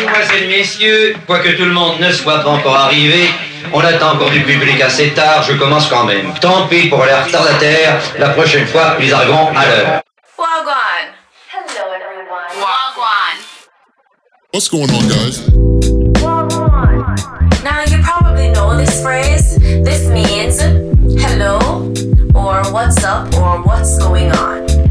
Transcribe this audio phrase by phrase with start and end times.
[0.00, 3.28] Mesdemoiselles, Messieurs, quoique tout le monde ne soit pas encore arrivé,
[3.72, 6.32] on attend encore du public assez tard, je commence quand même.
[6.40, 10.02] Tant pis pour les retardataires, la prochaine fois, nous arriverons à l'heure.
[10.38, 11.12] Wagwan.
[11.52, 12.48] Hello everyone.
[12.56, 13.36] Wagwan.
[14.54, 15.46] What's going on, guys?
[17.62, 19.58] Now you probably know this phrase.
[19.84, 20.62] This means
[21.22, 21.92] hello
[22.34, 24.89] or what's up or what's going on.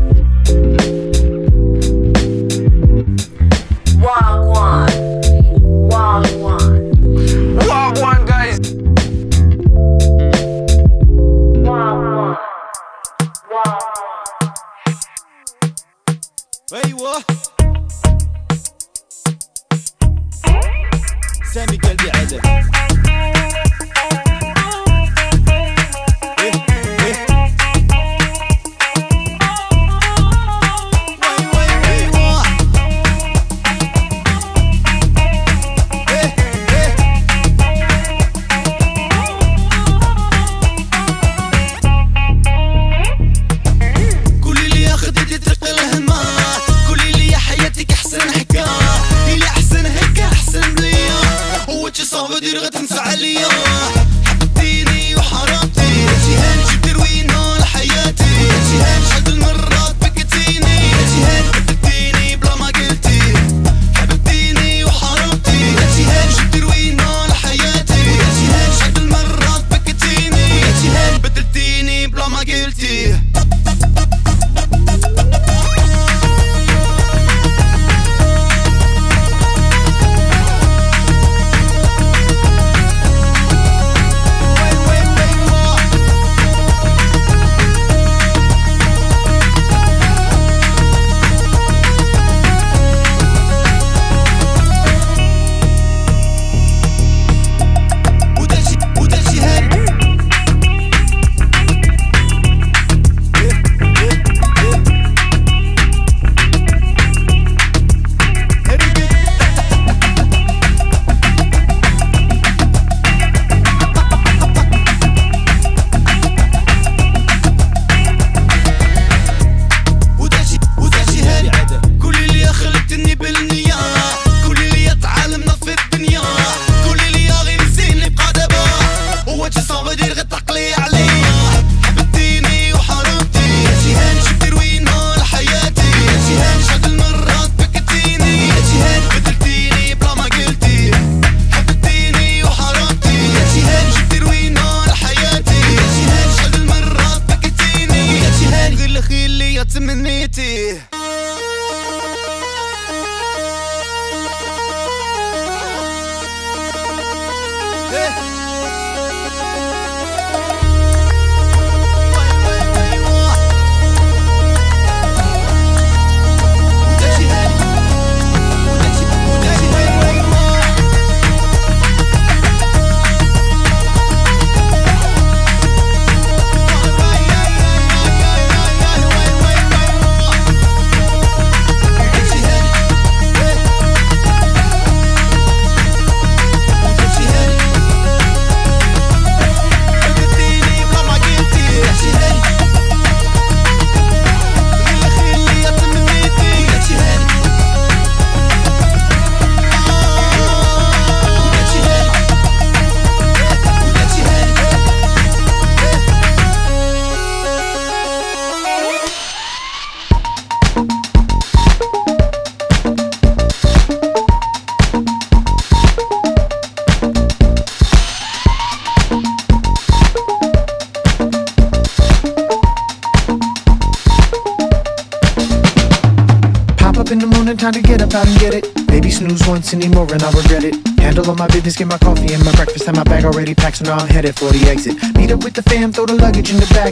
[233.91, 234.95] I'm headed for the exit.
[235.15, 235.63] Meet up with the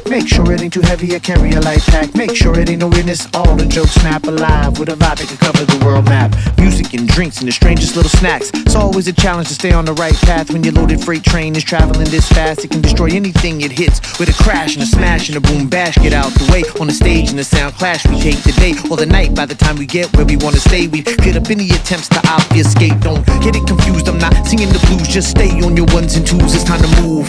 [0.05, 2.13] Make sure it ain't too heavy, I carry a light pack.
[2.15, 5.27] Make sure it ain't no witness, all the jokes snap alive with a vibe that
[5.27, 6.35] can cover the world map.
[6.57, 8.51] Music and drinks and the strangest little snacks.
[8.53, 11.55] It's always a challenge to stay on the right path when your loaded freight train
[11.55, 12.63] is traveling this fast.
[12.63, 15.67] It can destroy anything it hits with a crash and a smash and a boom
[15.67, 15.95] bash.
[15.95, 18.05] Get out the way on the stage and the sound clash.
[18.07, 20.57] We take the day or the night by the time we get where we wanna
[20.59, 20.87] stay.
[20.87, 22.99] We get up any attempts to obfuscate.
[23.01, 24.07] Don't get it confused.
[24.07, 25.07] I'm not singing the blues.
[25.07, 26.55] Just stay on your ones and twos.
[26.55, 27.27] It's time to move.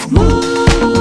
[0.79, 0.98] Shooting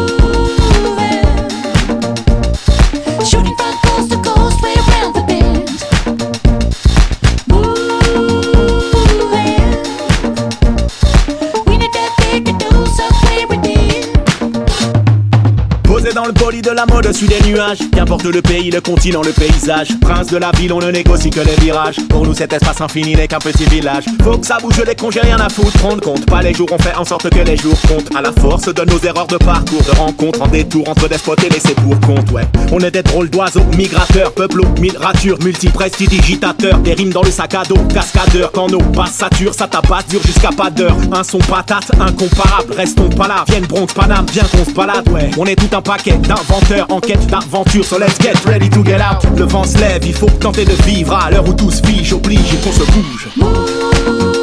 [17.08, 17.80] au-dessus des nuages.
[17.94, 19.88] Qu'importe le pays, le continent, le paysage.
[20.02, 21.98] Prince de la ville, on ne négocie que les virages.
[22.10, 24.06] Pour nous, cet espace infini n'est qu'un petit village.
[24.24, 25.72] Faut que ça bouge les congés, rien à foutre.
[25.78, 28.16] Prendre compte, pas les jours, on fait en sorte que les jours comptent.
[28.16, 31.50] À la force de nos erreurs de parcours, de rencontres, en détour entre despots et
[31.50, 32.48] laissés pour compte, ouais.
[32.72, 36.80] On est des drôles d'oiseaux, migrateurs, peuple mille ratures, multiprestidigitateurs.
[36.80, 38.52] Des rimes dans le sac à dos, cascadeurs.
[38.52, 40.96] Quand nos basses saturent, ça tabasse dur jusqu'à pas d'heure.
[41.12, 42.74] Un son patate, incomparable.
[42.76, 45.32] Restons pas là, vienne bronze Paname, bien qu'on se balade, ouais.
[45.38, 47.84] On est tout un paquet d'inventeurs en d'aventure.
[47.84, 49.24] So let's get ready to get out.
[49.38, 52.14] Le vent se lève, il faut tenter de vivre à l'heure où tout se fige,
[52.14, 54.37] oblige et qu'on se bouge.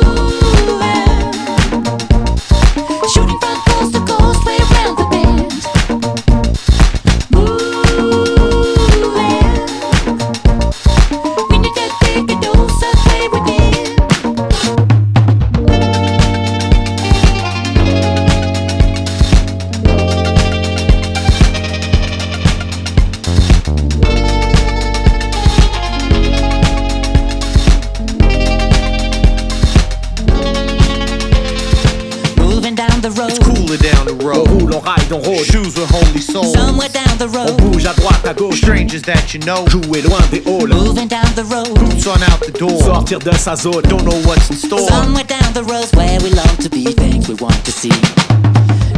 [38.94, 39.66] Strangers that you know.
[39.66, 40.68] Jouer loin des halls.
[40.68, 42.80] Moving down the road, Boots on out the door.
[42.80, 43.82] Sortir de sa zone.
[43.82, 44.88] Don't know what's in store.
[44.88, 47.90] somewhere down the roads where we long to be, things we want to see.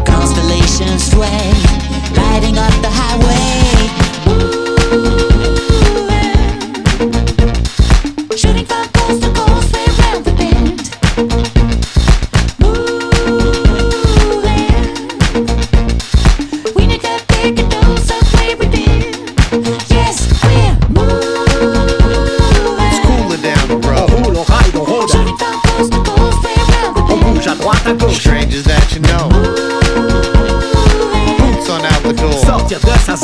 [0.05, 1.53] Constellations sway,
[2.13, 3.57] riding up the highway.
[4.27, 5.26] Shooting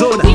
[0.01, 0.33] everything.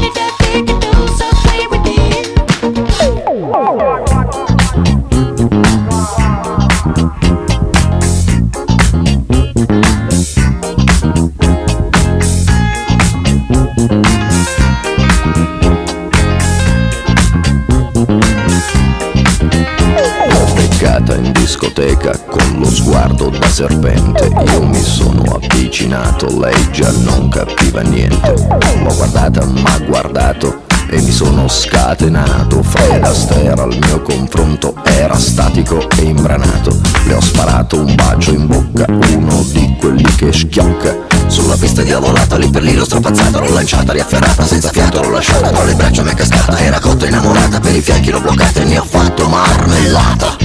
[20.54, 24.30] beccata in discoteca con lo sguardo da serpente.
[24.52, 28.36] Io mi sono avvicinato, lei già non capiva niente.
[28.84, 32.62] L'ho guardata, m'ha guardato e mi sono scatenato.
[32.62, 36.80] Fred Astaire al mio confronto era statico e imbranato.
[37.08, 40.96] Le ho sparato un bacio in bocca, uno di quelli che schiocca.
[41.26, 45.50] Sulla pista diavolata, lì per lì l'ho strapazzata, l'ho lanciata, riafferrata, senza fiato l'ho lasciata,
[45.50, 48.66] tra le braccia mi è cascata, era cotta innamorata, per i fianchi l'ho bloccata e
[48.66, 50.36] ne ho fatto marmellata.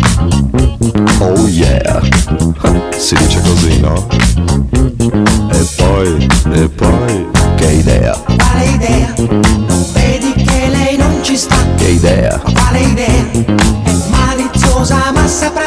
[1.19, 2.01] Oh yeah,
[2.97, 4.07] si dice così, no?
[5.53, 9.13] E poi, e poi, che idea, Quale idea?
[9.17, 11.57] Non vedi che lei non ci sta?
[11.77, 13.31] che idea, Quale idea?
[13.85, 15.62] È maliziosa ma saprà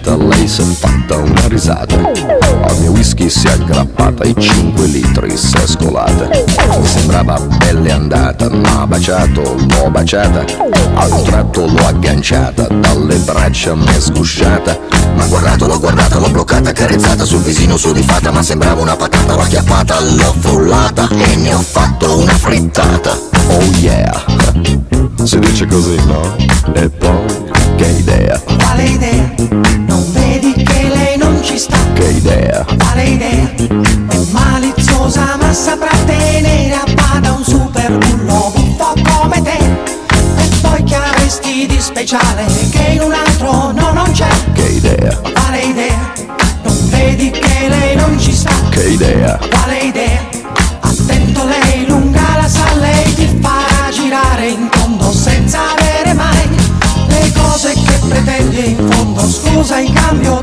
[0.00, 1.96] un'aranciata, lei s'è fatta una risata.
[1.96, 6.28] Al mio whisky si è aggrappata e 5 litri si è scolata.
[6.78, 10.44] Mi sembrava belle andata, m'ha baciato, l'ho baciata,
[10.94, 14.78] a un tratto l'ho agganciata, dalle braccia m'è sgusciata.
[15.14, 19.42] Ma guardato, l'ho guardata, l'ho bloccata, carezzata sul visino sudifata, ma sembrava una patata, l'ho
[19.42, 23.18] acchiappata, l'ho frullata e ne ho fatto una frittata.
[23.48, 24.24] Oh yeah,
[25.24, 26.36] si dice così, no?
[26.74, 28.40] E poi, che idea,
[28.70, 29.89] Quale idea?
[31.42, 31.76] Ci sta?
[31.94, 33.50] che idea, Quale idea?
[34.08, 39.58] È maliziosa ma saprà tenere a bada un super bullo buffo come te.
[39.58, 44.28] E poi che avresti di speciale che in un altro no non c'è?
[44.52, 46.12] che idea, Quale idea?
[46.62, 48.50] Non vedi che lei non ci sta?
[48.70, 50.20] che idea, Quale idea?
[50.80, 56.48] Attento lei lunga la sa, lei ti farà girare in tondo senza avere mai
[57.08, 59.20] le cose che pretendi in fondo.
[59.28, 60.42] Scusa in cambio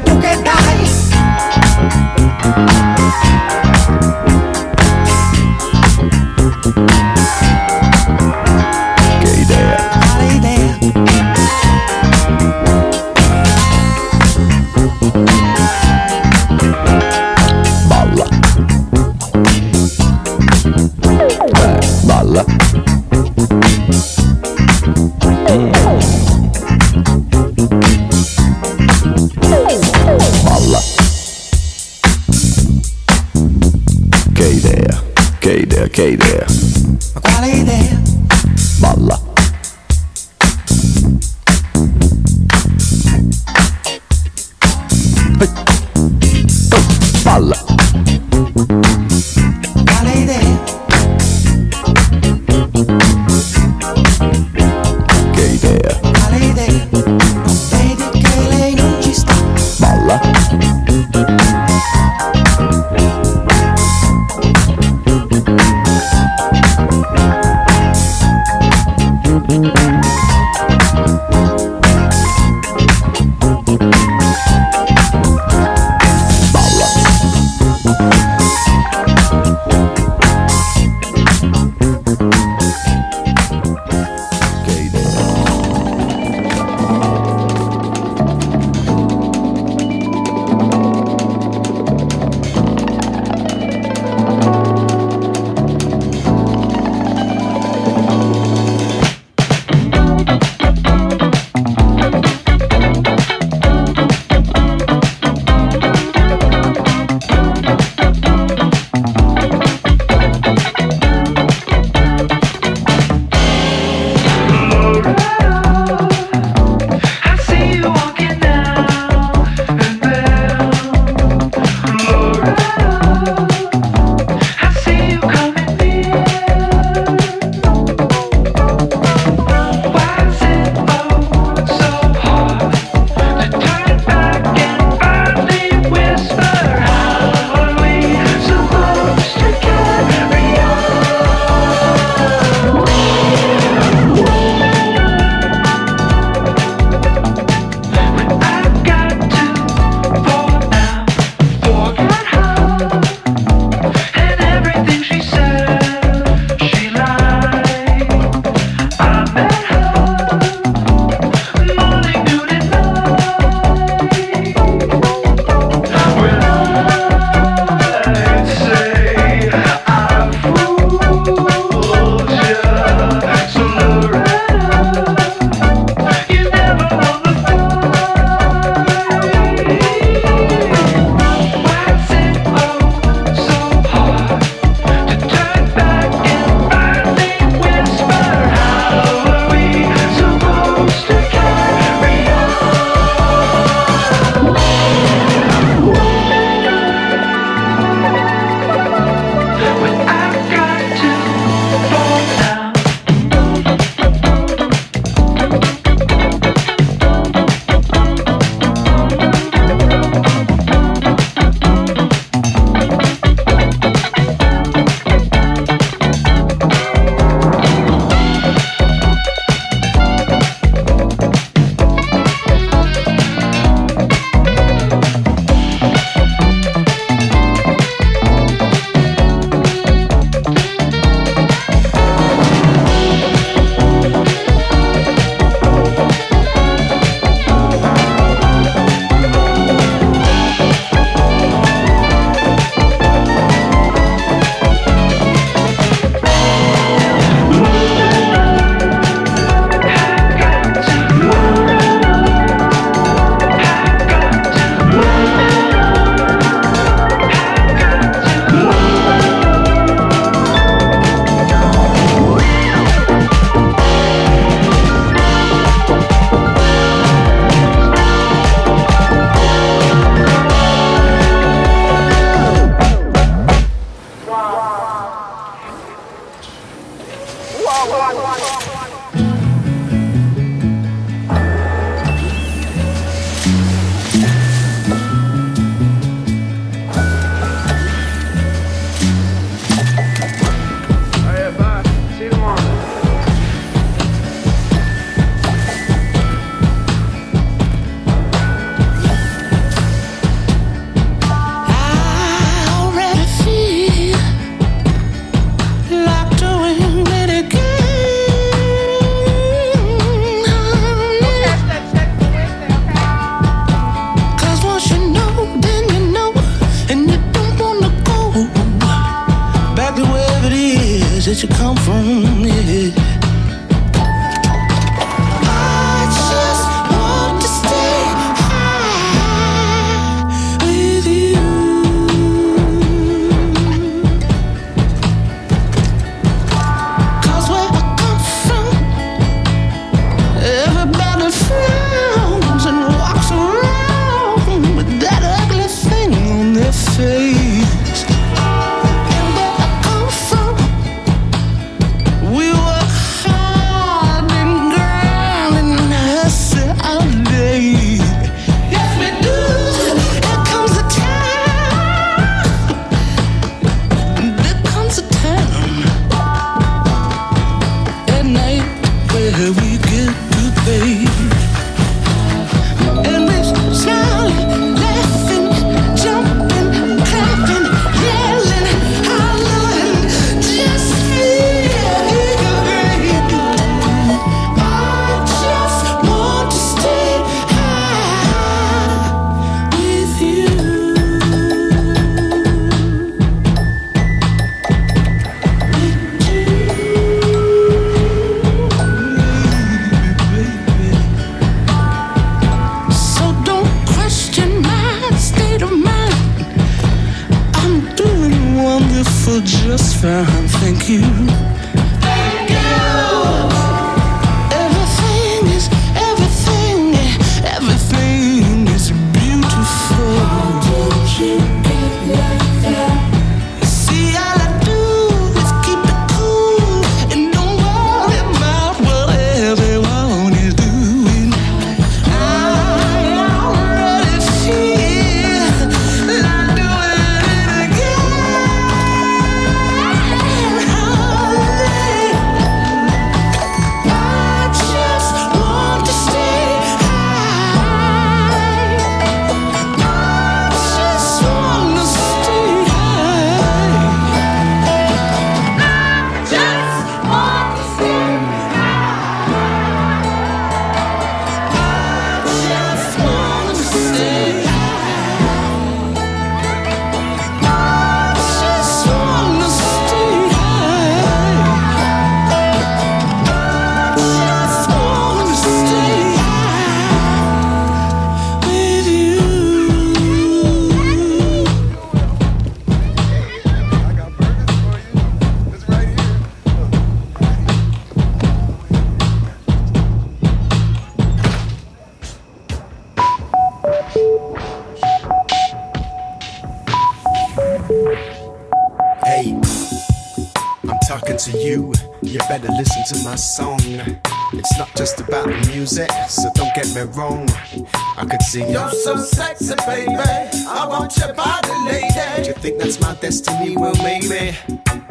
[508.28, 508.50] Sing.
[508.52, 509.96] You're so sexy, baby.
[509.96, 511.88] I want your body, lady.
[512.24, 513.56] Do you think that's my destiny?
[513.56, 514.36] Well, maybe.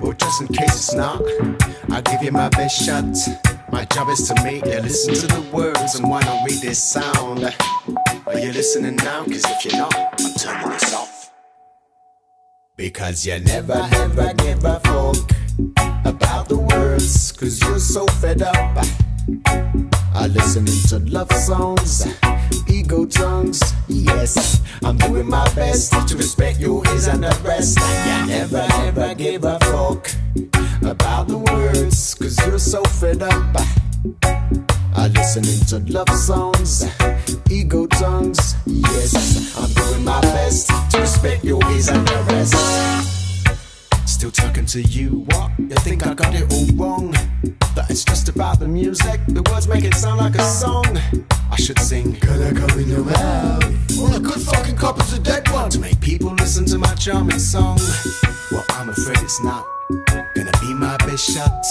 [0.00, 1.20] Well, just in case it's not,
[1.90, 3.04] I'll give you my best shot.
[3.70, 6.82] My job is to make you listen to the words and why not read this
[6.82, 7.44] sound.
[8.26, 9.24] Are you listening now?
[9.24, 11.30] Cause if you're not, I'm turning this off.
[12.74, 18.86] Because you never ever give a fuck about the words, cause you're so fed up.
[20.14, 22.06] I listening to love songs,
[22.68, 23.60] ego tongues.
[23.88, 27.78] Yes, I'm doing my best to respect you is and the rest.
[27.78, 30.10] You never ever give a fuck
[30.82, 33.56] about the words, cause you're so fed up.
[34.94, 36.84] I listening to love songs,
[37.50, 38.54] ego tongues.
[38.64, 43.15] Yes, I'm doing my best to respect your ways and the rest.
[44.06, 45.50] Still talking to you, what?
[45.58, 47.10] You think I got it all wrong?
[47.74, 50.86] That it's just about the music, the words make it sound like a song.
[51.50, 53.98] I should sing, Can I come in your mouth?
[53.98, 55.70] All a good fucking cop is a dead one.
[55.70, 57.78] To make people listen to my charming song.
[58.52, 59.66] Well, I'm afraid it's not
[60.34, 61.64] gonna be my best shot.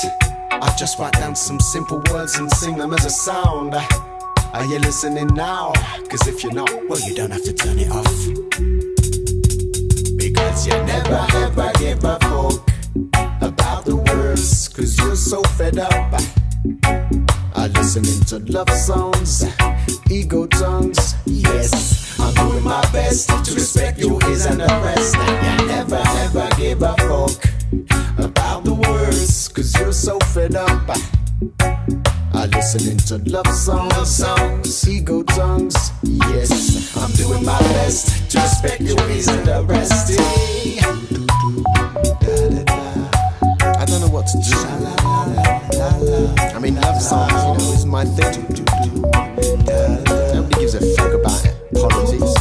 [0.51, 3.73] I just write down some simple words and sing them as a sound.
[4.53, 5.71] Are you listening now?
[6.09, 8.74] Cause if you're not, well, you don't have to turn it off.
[10.35, 12.69] Because you never ever give a fuck
[13.41, 14.67] about the words.
[14.67, 16.13] Cause you're so fed up.
[17.55, 19.45] I listening to love songs,
[20.11, 21.15] ego tongues.
[21.25, 25.15] Yes, I'm doing my best to respect your ears and the rest.
[25.15, 27.41] You never ever give a fuck
[28.19, 29.47] about the words.
[29.47, 30.97] Cause you're so fed up.
[32.65, 35.91] Listening to love songs, love songs, ego tongues.
[36.01, 40.19] Yes, I'm doing my best to respect your ways and the rest.
[43.61, 44.57] I don't know what to do.
[46.55, 48.33] I mean, love songs, you know, is my thing.
[48.33, 48.63] To do.
[50.33, 51.55] Nobody gives a fuck about it.
[51.71, 52.33] Politics.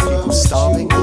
[0.00, 0.97] People starving.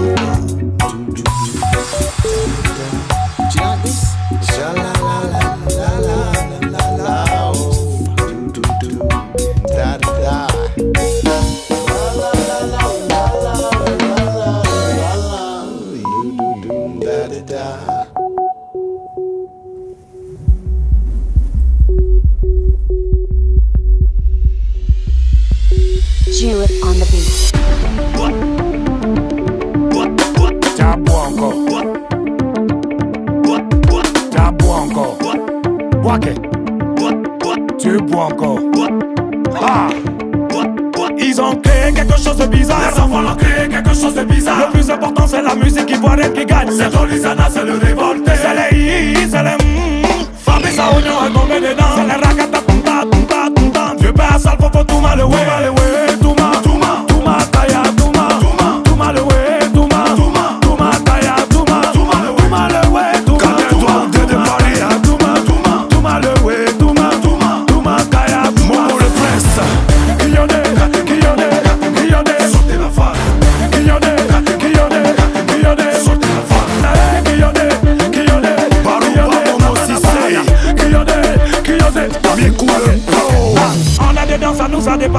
[41.85, 42.79] Créé quelque chose de bizarre.
[42.91, 44.57] Les enfants ont créé quelque chose de bizarre.
[44.57, 46.71] Le plus important, c'est la musique qui voit qui gagne.
[46.71, 48.31] C'est Dolisana, c'est le révolté.
[48.33, 50.25] C'est les i, c'est les mm.
[50.43, 51.85] Fabrice à oignon à tomber dedans.
[51.95, 53.95] C'est les rakata, tumta, tumta, tumta.
[53.99, 55.84] Dieu passe al popo, tout mal, ouais.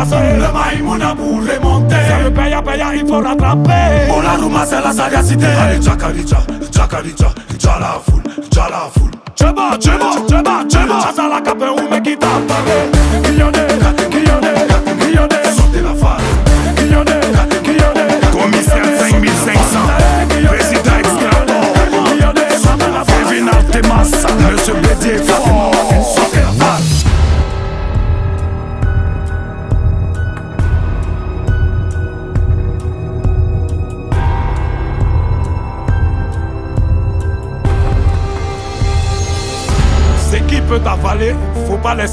[0.04, 1.94] Maïmouna pour remonter.
[2.08, 4.08] Ça me paye à payer, il faut rattraper.
[4.08, 5.46] Bon, la Rouma, c'est la sagacité.
[5.46, 6.38] Allez, Jakarija,
[6.70, 9.10] Jakarija, Jala foule, Jala foule.
[9.38, 11.00] Cheba, cheba, cheba, cheba.
[11.00, 12.95] Chaza la cape, ou me quitte à parler.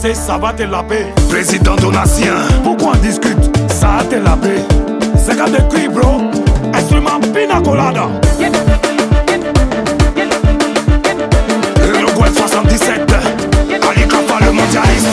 [0.04, 1.08] Laisser, ça va te laver.
[1.30, 3.38] Président Donatien, pourquoi on discute?
[3.70, 4.62] Ça a te laver.
[5.18, 6.22] C'est quand de cri, bro.
[6.74, 8.08] Instrument pina colada.
[11.82, 13.14] Le Gouet 77,
[13.90, 14.02] Ali
[14.46, 15.08] le mondialiste.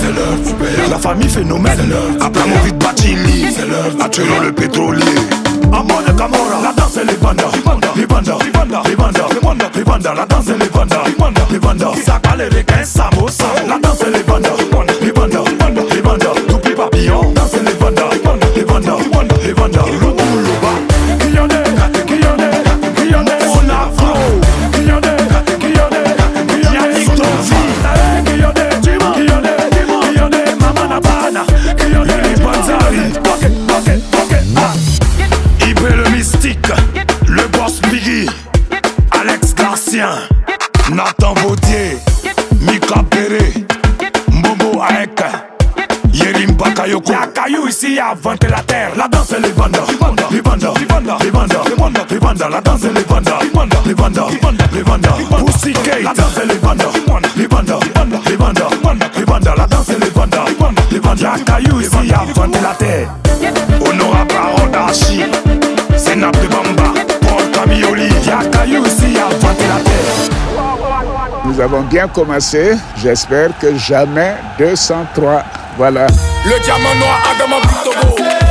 [0.00, 0.90] C'est l'heure du père.
[0.90, 1.92] La famille phénomène.
[2.20, 3.52] Abramovic Bachili.
[3.52, 4.04] C'est l'heure.
[4.04, 5.45] Attirant le pétrolier.
[5.76, 6.60] Amon de Camora.
[6.62, 7.50] La danse et les bandas.
[7.54, 7.92] Les bandas.
[7.96, 8.38] Les bandas.
[8.44, 8.82] Les bandas.
[8.88, 9.70] Les bandas.
[9.74, 10.14] Les bandas.
[10.14, 11.02] La danse et les bandas.
[11.06, 11.46] Les bandas.
[11.50, 11.92] Les bandas.
[12.04, 12.84] Saka les requins.
[12.84, 13.28] Samo.
[13.28, 13.68] Samo.
[13.68, 14.50] La danse et les bandas.
[15.02, 15.44] Les bandas.
[15.46, 15.82] Les bandas.
[15.94, 16.34] Les bandas.
[16.48, 17.32] Toupie papillon.
[17.34, 18.08] Danse les bandas.
[18.12, 18.48] Les bandas.
[18.56, 18.96] Les bandas.
[19.44, 20.05] Les bandas.
[63.80, 64.24] Honora
[64.72, 68.08] d'Archie, de Bamba, Paul Camioli.
[71.44, 72.76] Nous avons bien commencé.
[73.00, 75.44] J'espère que jamais 203.
[75.76, 76.08] Voilà.
[76.44, 78.45] Le diamant noir Adama.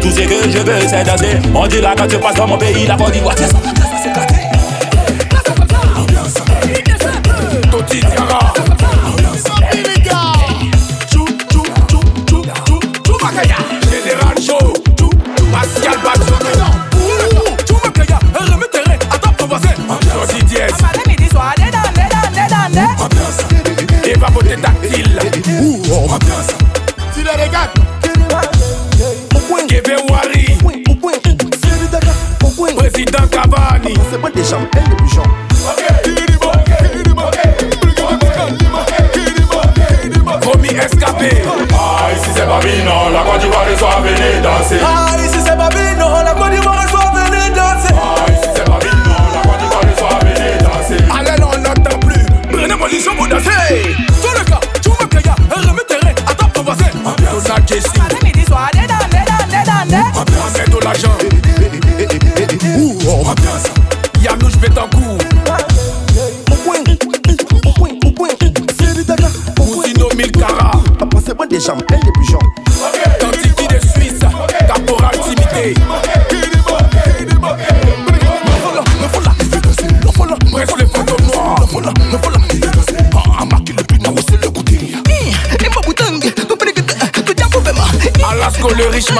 [0.00, 1.36] Tout ce que je veux, c'est danser.
[1.54, 3.34] On dit là quand tu passes dans mon pays, la Côte d'Ivoire.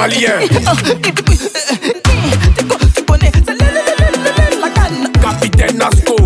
[0.01, 0.39] Malien.
[5.21, 6.17] Capitaine Nasco.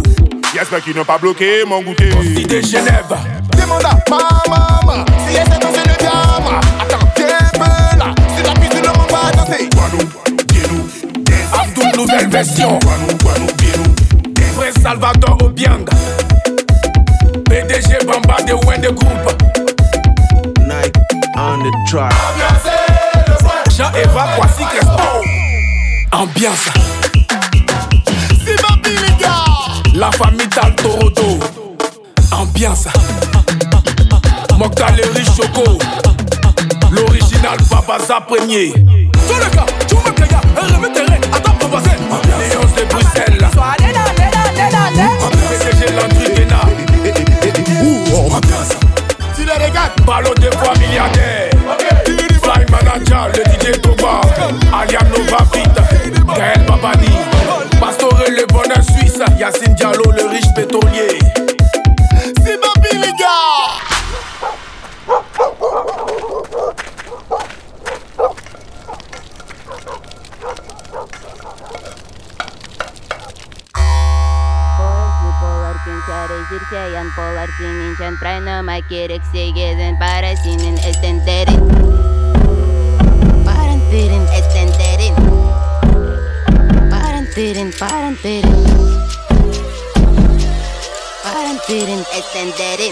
[0.55, 2.11] J'espère qu'ils n'ont pas bloqué mon goûter.
[2.19, 3.15] Aussi de Genève.
[3.57, 4.17] Demande à ma
[4.49, 6.61] maman si elle sait danser le diamant.
[6.81, 8.15] Attends, t'es peu là.
[8.37, 9.69] Si la piste, le monde va danser.
[11.53, 12.79] Abdou nouvelle version.
[12.81, 13.12] Frère
[28.45, 29.45] C'est ma les gars.
[29.95, 31.39] La famille Taltorodo.
[32.33, 32.89] Ambiance.
[34.59, 35.79] Mokhtar le riche Choco.
[36.91, 38.73] L'original Papa Sa premier.
[92.35, 92.92] And that is.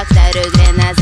[0.00, 0.94] 척 따르게 나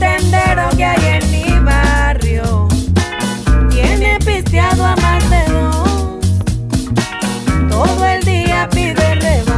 [0.00, 2.66] tendero que hay en mi barrio
[3.70, 6.18] tiene pisteado a más de dos.
[7.68, 9.49] Todo el día pide revés.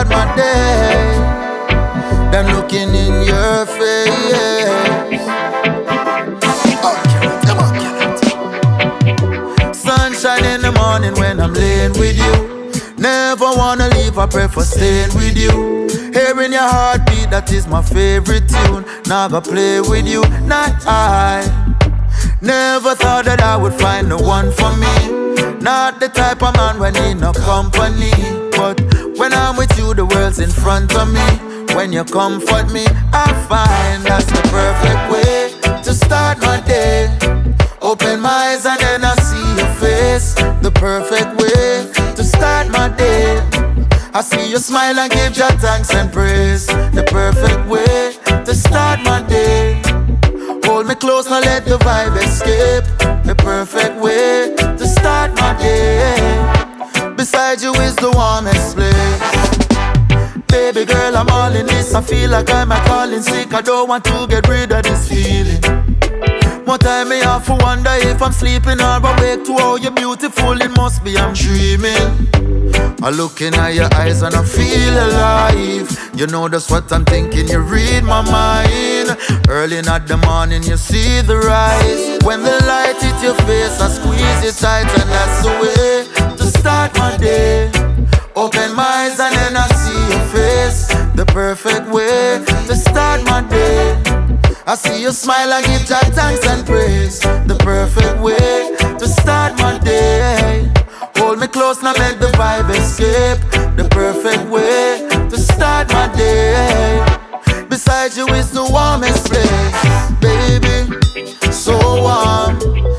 [0.00, 1.14] Start my day
[2.30, 5.20] than looking in your face.
[6.82, 6.96] Oh,
[9.72, 12.92] Sunshine in the morning when I'm laying with you.
[12.96, 15.88] Never wanna leave, I pray for staying with you.
[16.12, 18.84] Hearing your heartbeat, that is my favorite tune.
[19.10, 21.42] I play with you, not I.
[22.40, 25.60] Never thought that I would find the one for me.
[25.60, 28.49] Not the type of man when need no company.
[29.20, 31.28] When I'm with you, the world's in front of me.
[31.76, 37.04] When you comfort me, I find that's the perfect way to start my day.
[37.82, 40.32] Open my eyes and then I see your face.
[40.62, 43.36] The perfect way to start my day.
[44.14, 46.66] I see you smile and give your thanks and praise.
[46.66, 48.14] The perfect way
[48.46, 49.82] to start my day.
[50.64, 52.84] Hold me close, now let the vibe escape.
[53.26, 56.59] The perfect way to start my day.
[57.50, 60.46] Beside you is the warmest place.
[60.46, 61.92] Baby girl, I'm all in this.
[61.96, 63.52] I feel like I'm a calling sick.
[63.52, 65.60] I don't want to get rid of this feeling.
[66.64, 70.62] More time me have to wonder if I'm sleeping or awake to how you're beautiful.
[70.62, 72.28] It must be I'm dreaming.
[73.02, 75.90] I look in your eyes and I feel alive.
[76.14, 77.48] You know that's what I'm thinking.
[77.48, 79.18] You read my mind.
[79.48, 82.22] Early in the morning, you see the rise.
[82.22, 86.29] When the light hit your face, I squeeze it tight, and that's the way
[86.60, 87.70] start my day.
[88.36, 90.80] Open my eyes and then I see your face.
[91.16, 93.96] The perfect way to start my day.
[94.66, 97.20] I see you smile and give Jah thanks and praise.
[97.50, 100.70] The perfect way to start my day.
[101.16, 103.40] Hold me close now, make the vibe escape.
[103.76, 107.00] The perfect way to start my day.
[107.68, 109.80] Beside you is the warmest place,
[110.26, 110.78] baby.
[111.52, 112.54] So warm,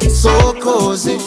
[0.09, 1.17] so cozy,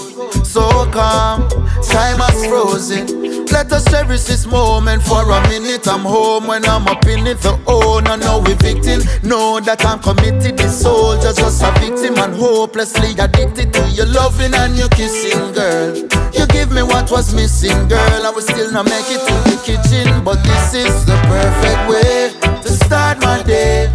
[0.55, 1.49] so calm.
[1.83, 3.45] Time has frozen.
[3.47, 5.89] Let us cherish this moment for a minute.
[5.89, 7.41] I'm home when I'm up in it.
[7.41, 9.03] The owner, now we victim.
[9.29, 10.57] Know that I'm committed.
[10.57, 15.91] The soldier, just a victim and hopelessly addicted to your loving and your kissing, girl.
[16.31, 18.21] You give me what was missing, girl.
[18.23, 22.31] I will still not make it to the kitchen, but this is the perfect way
[22.63, 23.91] to start my day.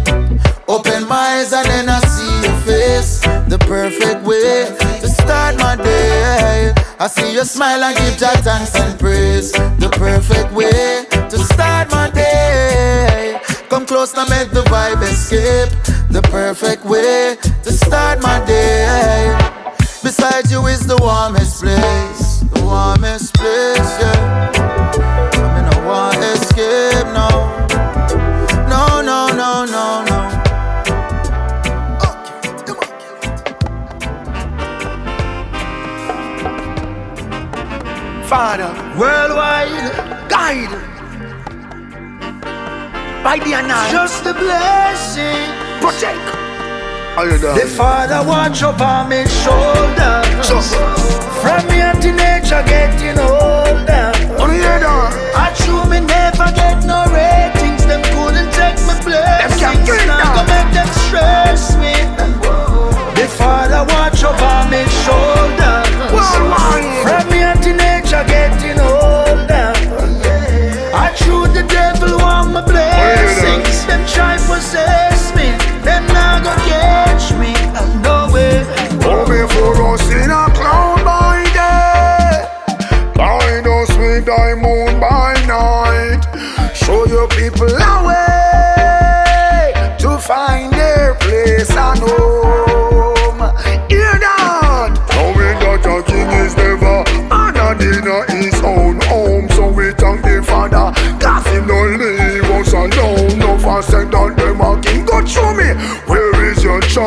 [0.68, 3.20] Open my eyes and then I see your face.
[3.48, 4.89] The perfect way
[7.02, 9.52] I see you smile and give Jah thanks and praise.
[9.52, 13.40] The perfect way to start my day.
[13.70, 15.70] Come close now, make the vibe escape.
[16.10, 19.34] The perfect way to start my day.
[20.02, 25.39] Beside you is the warmest place, the warmest place, yeah.
[38.40, 39.68] Father, worldwide,
[40.30, 40.72] guide
[43.22, 43.92] by the night.
[43.92, 45.44] Just a blessing.
[45.84, 46.24] Protect.
[47.60, 50.48] The Father watch over my shoulders.
[50.48, 50.56] So.
[51.42, 54.08] From me a teenager getting older.
[55.36, 57.84] I true me never get no ratings.
[57.84, 59.60] Them couldn't take my blessings.
[60.08, 61.92] Now go make them stress me.
[63.20, 65.92] The Father watch over my shoulders.
[66.08, 67.04] Worldwide.
[67.04, 67.39] From me
[68.20, 69.72] are getting older.
[70.92, 73.86] I threw the devil on my blessings.
[73.86, 74.99] Them try possess.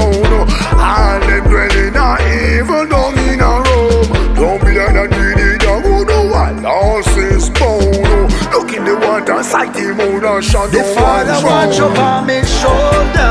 [0.09, 0.49] Is throne.
[0.79, 2.09] All them dwelling a
[2.57, 4.35] evil down in a Rome.
[4.35, 8.27] Don't be like that greedy dog who know what lost his bone.
[8.51, 13.22] Look in the water, sight him out and shut The Father watch over me shoulders.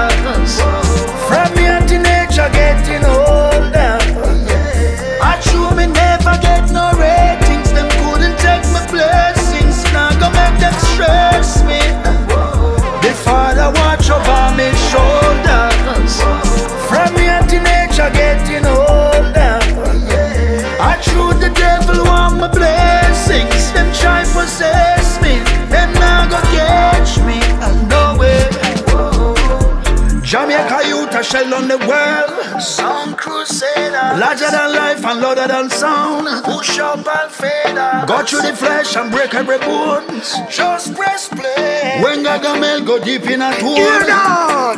[31.23, 32.61] Shell on the world.
[32.61, 34.19] Sound crusader.
[34.19, 36.27] Larger than life and louder than sound.
[36.45, 38.05] Push up and fader.
[38.07, 40.05] Go through the flesh and break every bone.
[40.51, 42.01] Just press play.
[42.03, 44.75] When Gargamel go deep in a tour.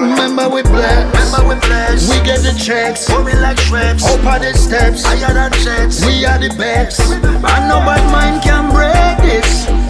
[0.00, 1.04] Remember we bless.
[1.12, 2.08] Remember we bless.
[2.10, 3.06] We get the checks.
[3.06, 4.02] Coming like Shreks.
[4.02, 5.04] Up on the steps.
[5.04, 6.04] Higher than jets.
[6.06, 7.00] We are the best.
[7.00, 9.81] And no bad mind can break this.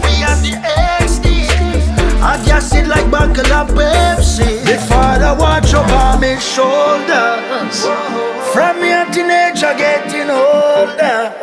[2.23, 4.63] I gas it like buckle of Pepsi.
[4.63, 7.77] The Father watch over me shoulders.
[8.53, 11.35] From young teenager getting older.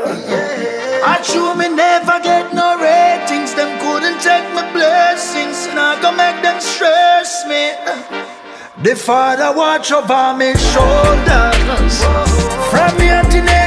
[1.04, 3.52] I true me never get no ratings.
[3.54, 5.66] Them couldn't take my blessings.
[5.74, 7.76] Now go make them stress me.
[8.82, 11.94] The Father watch over me shoulders.
[12.72, 13.59] From young teenager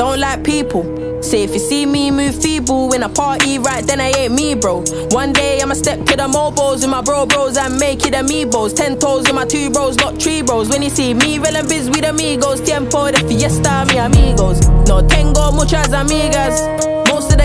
[0.00, 0.82] don't like people.
[1.22, 4.54] Say if you see me move feeble in a party, right then I ain't me,
[4.54, 4.82] bro.
[5.10, 8.72] One day I'ma step to the mobiles with my bro bros and make it amigos.
[8.72, 10.70] Ten toes in my two bros, not three bros.
[10.70, 14.66] When you see me rolling biz with amigos, tiempo de fiesta, mi amigos.
[14.88, 16.99] No tengo muchas amigas.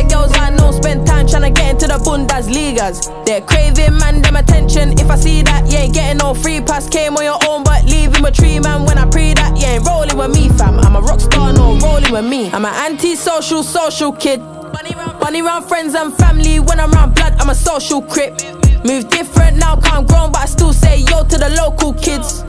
[0.10, 3.26] Girls I know spend time tryna get into the Bundesligas.
[3.26, 4.94] They're craving man them attention.
[5.00, 6.88] If I see that, you ain't getting no free pass.
[6.90, 8.86] Came on your own, but leaving with tree man.
[8.86, 10.80] When I pre that, you ain't rolling with me, fam.
[10.80, 12.50] I'm a rock star, no rolling with me.
[12.52, 14.40] I'm an anti-social, social kid.
[15.20, 16.60] Bunny round friends and family.
[16.60, 18.34] When I'm round blood, I'm a social crip.
[18.86, 22.44] Move different now, I'm grown, but I still say yo to the local kids.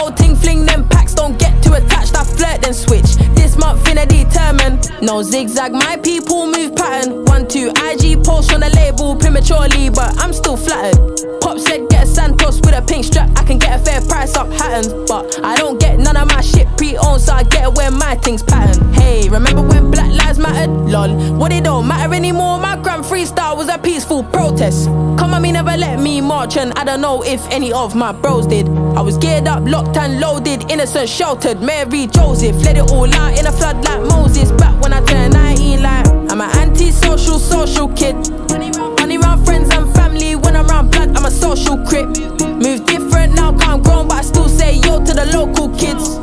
[0.00, 2.14] Old ting fling them packs, don't get too attached.
[2.16, 3.16] I flirt then switch.
[3.34, 4.78] This month finna determine.
[5.02, 7.24] No zigzag, my people move pattern.
[7.24, 10.98] One two IG post on the label prematurely, but I'm still flattered.
[11.40, 11.97] Pop said get
[12.28, 13.30] Santos with a pink strap.
[13.36, 16.42] I can get a fair price up Hatton, but I don't get none of my
[16.42, 18.92] shit pre-owned, so I get where my things pattern.
[18.92, 20.70] Hey, remember when Black Lives Mattered?
[20.90, 21.08] Lol,
[21.38, 22.58] what it don't matter anymore.
[22.58, 24.86] My grand freestyle was a peaceful protest.
[24.86, 28.12] Come on, me never let me march, and I don't know if any of my
[28.12, 28.68] bros did.
[28.68, 31.62] I was geared up, locked and loaded, innocent, sheltered.
[31.62, 34.52] Mary Joseph, let it all out in a flood like Moses.
[34.52, 38.16] Back when I turned 19, like I'm an anti-social, social kid.
[38.50, 39.87] Money round friends and
[40.18, 40.36] family.
[40.36, 42.08] When I'm round blood, I'm a social crip.
[42.40, 46.16] Move different now, cause I'm grown, but I still say yo to the local kids.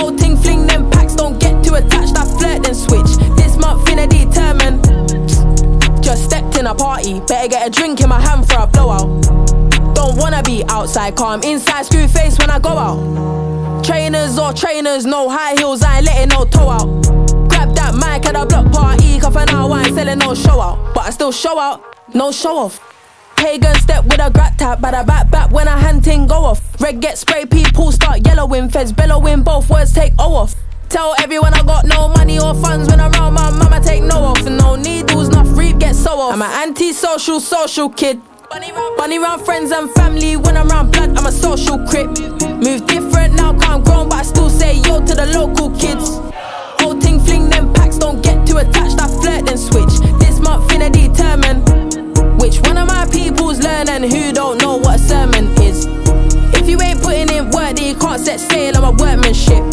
[0.00, 2.16] Old ting fling them packs, don't get too attached.
[2.16, 3.16] I flirt then switch.
[3.36, 4.82] This month finna determine.
[6.02, 9.22] Just stepped in a party, better get a drink in my hand for a blowout.
[9.94, 13.84] Don't wanna be outside, calm inside, screw face when I go out.
[13.84, 16.86] Trainers or trainers, no high heels, I ain't letting no toe out.
[17.48, 20.60] Grab that mic at a block party, cuff an hour, I ain't selling no show
[20.60, 20.94] out.
[20.94, 21.82] But I still show out,
[22.14, 22.95] no show off.
[23.36, 26.44] Pagan step with a grat tap, but I back back when a hand ting go
[26.44, 26.60] off.
[26.80, 30.54] Red get spray, people start yellowing, feds bellowing, both words take O off.
[30.88, 34.18] Tell everyone I got no money or funds when I'm around my mama take no
[34.18, 34.42] off.
[34.44, 36.32] No needles, not free, get so off.
[36.34, 38.20] I'm an anti-social, social kid.
[38.48, 42.08] Bunny round friends and family when I'm round blood, I'm a social crip.
[42.62, 46.08] Move different now, cause I'm grown, but I still say yo to the local kids.
[46.80, 49.98] Whole thing fling them packs, don't get too attached, I flirt then switch.
[50.20, 52.05] This month finna determine
[52.46, 55.86] which one of my people's learning who don't know what a sermon is.
[56.54, 59.64] If you ain't putting in work, then you can't set sail on my workmanship.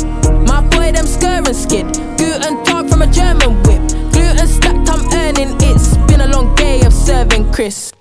[0.48, 1.06] My boy, them
[1.46, 1.86] and skid.
[2.18, 3.82] Guten Tag from a German whip.
[4.12, 5.56] Gluten stacked, I'm earning.
[5.62, 7.93] It's been a long day of serving Chris.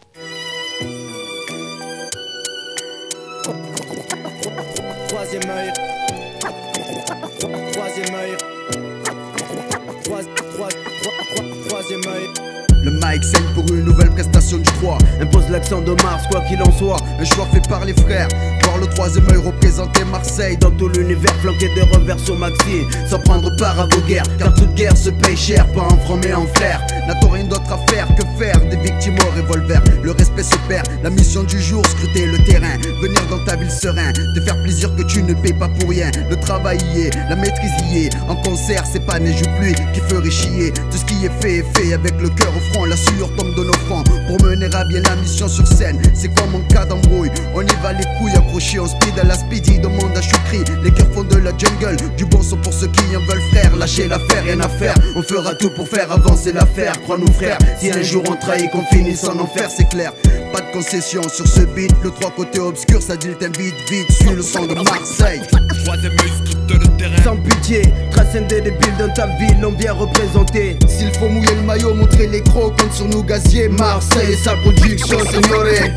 [14.59, 16.97] Du 3 Impose l'accent de Mars, quoi qu'il en soit.
[17.19, 18.29] Un choix fait par les frères.
[18.65, 21.35] Voir le troisième œil représenter Marseille Dans tout l'univers.
[21.43, 24.25] Flanqué de revers sur Maxi Sans prendre part à vos guerres.
[24.39, 27.73] Car toute guerre se paye cher, pas en franc mais en flair N'a-t-on rien d'autre
[27.73, 30.87] à faire que faire Des victimes au revolver, le respect se perd.
[31.03, 32.77] La mission du jour, scruter le terrain.
[33.01, 34.13] Venir dans ta ville serein.
[34.13, 36.11] Te faire plaisir que tu ne payes pas pour rien.
[36.31, 38.11] Le travail y est, la maîtrise y est.
[38.29, 40.73] En concert c'est pas neige ou pluie qui ferait chier.
[40.91, 42.85] Tout ce qui est fait est fait avec le cœur au front.
[42.85, 44.05] La sueur tombe de nos fronts
[44.43, 46.01] mener à bien la mission sur scène.
[46.15, 47.31] C'est comme en cas d'embrouille.
[47.55, 50.65] On y va les couilles accrochées On speed à la speedy demande à Choukri.
[50.83, 53.77] Les cœurs font de la jungle Du bon son pour ceux qui en veulent frère.
[53.77, 54.95] Lâchez l'affaire, rien à faire.
[55.17, 57.01] On fera tout pour faire avancer l'affaire.
[57.03, 57.59] Crois-nous frère.
[57.79, 60.13] Si un jour on trahit qu'on finisse en enfer c'est clair.
[60.53, 64.31] Pas de concession sur ce beat, le trois côtés obscur, ça dit t'invite vite, suis
[64.31, 65.41] le son de Marseille.
[67.25, 70.77] Sans pitié, transcender des billes dans ta ville, on vient représenter.
[70.89, 73.69] S'il faut mouiller le maillot, montrer les crocs, compte sur nous gaziers.
[73.69, 75.93] Marseille et sa production, signoré.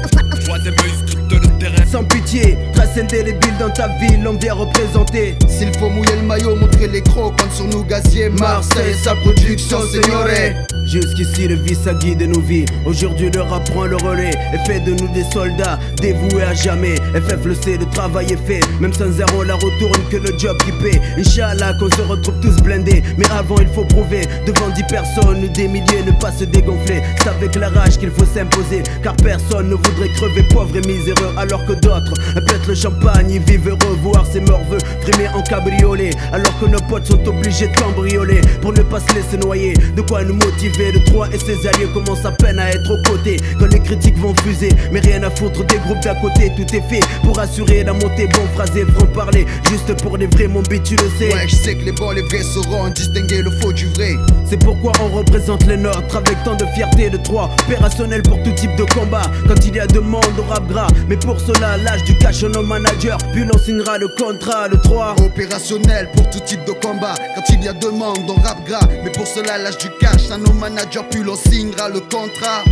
[1.91, 5.35] Sans pitié, transcender les billes dans ta ville, on vient représenter.
[5.47, 8.29] S'il faut mouiller le maillot, montrer les crocs, compte sur nous gaziers.
[8.29, 10.55] Marseille et sa production, signoré.
[10.85, 12.65] Jusqu'ici, le vice a guidé nos vies.
[12.85, 16.95] Aujourd'hui, le rap prend le relais et fait de nous des soldats dévoués à jamais.
[16.95, 18.59] FF le sait, le travail est fait.
[18.79, 21.01] Même sans zéro, la retourne que le job qui paie.
[21.17, 23.01] Inch'Allah, qu'on se retrouve tous blindés.
[23.17, 27.01] Mais avant, il faut prouver devant 10 personnes, des milliers, ne pas se dégonfler.
[27.17, 28.83] C'est avec la rage qu'il faut s'imposer.
[29.01, 31.33] Car personne ne voudrait crever pauvre et miséreux.
[31.35, 32.13] Alors que d'autres
[32.45, 33.97] pètent le champagne, ils vivent heureux.
[34.03, 36.11] Voir ses morveux frimer en cabriolet.
[36.31, 39.73] Alors que nos potes sont obligés de cambrioler pour ne pas se laisser noyer.
[39.95, 40.74] De quoi nous motiver.
[40.77, 43.37] Le 3 et ses alliés commencent à peine à être aux côtés.
[43.57, 46.51] Quand les critiques vont fuser, mais rien à foutre des groupes d'à côté.
[46.57, 48.27] Tout est fait pour assurer la montée.
[48.27, 49.45] Bon phrasé, franc parler.
[49.69, 51.33] Juste pour les vrais, mon beat, tu le sais.
[51.33, 54.15] Ouais, je sais que les bons, les vrais sauront distinguer le faux du vrai.
[54.49, 57.09] C'est pourquoi on représente les nôtres avec tant de fierté.
[57.09, 59.31] Le 3 opérationnel pour tout type de combat.
[59.47, 60.87] Quand il y a demande au rap gras.
[61.07, 63.17] Mais pour cela, l'âge du cash nos managers.
[63.31, 64.67] Puis l'on signera le contrat.
[64.67, 67.15] Le 3 opérationnel pour tout type de combat.
[67.33, 68.85] Quand il y a demande on rap gras.
[69.03, 70.64] Mais pour cela, l'âge du cash à nos managers.
[71.11, 72.63] Puis l'on signera le contrat.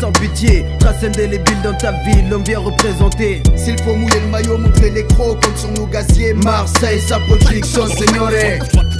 [0.00, 0.64] Sans pitié,
[1.18, 3.42] les billes dans ta ville, l'on vient représenter.
[3.54, 6.32] S'il faut mouiller le maillot, montrer les crocs, compte sur nos gaziers.
[6.32, 7.18] Marseille, sa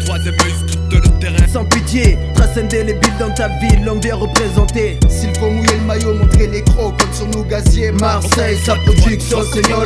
[0.04, 1.48] troisième œil scrute le terrain.
[1.52, 4.98] Sans pitié, trace indélébile dans ta ville, l'homme vient représenter.
[5.08, 7.92] S'il faut mouiller le maillot, montrer les crocs comme sur nous gaziers.
[7.92, 9.84] Marseille, sa production, seigneur.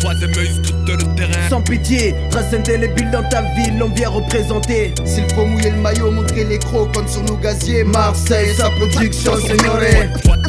[0.00, 1.48] Troisième œil scrute le terrain.
[1.48, 4.94] Sans pitié, trace indélébile dans ta ville, l'homme vient représenter.
[5.04, 7.84] S'il faut mouiller le maillot, montrer les crocs comme sur nous gaziers.
[7.84, 9.80] Marseille, sa production, seigneur.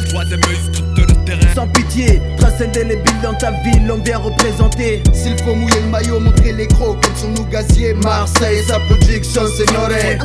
[0.08, 0.81] Troisième œil
[1.54, 5.02] sans pitié, transcender les billes dans ta ville, on vient représenter.
[5.12, 7.94] S'il faut mouiller le maillot, montrer les crocs, comme sur nous gaziers.
[7.94, 10.18] Marseille, sa production, signoré.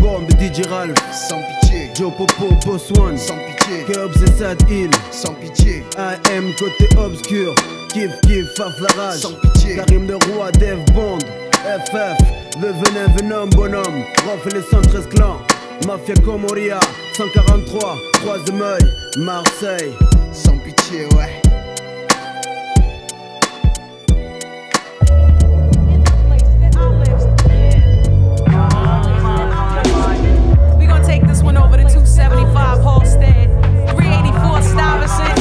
[0.00, 1.90] Bombe DJ Ralph, sans pitié.
[1.94, 3.84] Joe Popo, Boss One, sans pitié.
[3.92, 5.82] Kerbs et Sad Hill, sans pitié.
[5.96, 7.54] AM côté obscur,
[7.98, 9.74] Kif Kif, Faf la rage, sans pitié.
[9.74, 11.18] Karim de Roi, Dev Bond,
[11.64, 12.16] FF,
[12.60, 15.38] le venin venom bonhomme, Rof et les 113 clans.
[15.84, 16.78] Mafia Comoria,
[17.14, 18.78] 143, troisième œil,
[19.16, 19.92] Marseille.
[20.32, 21.42] Sans pitié, ouais.
[30.78, 33.50] We gonna take this one over to 275 Halstead,
[33.88, 35.37] 384 Stuyvesant.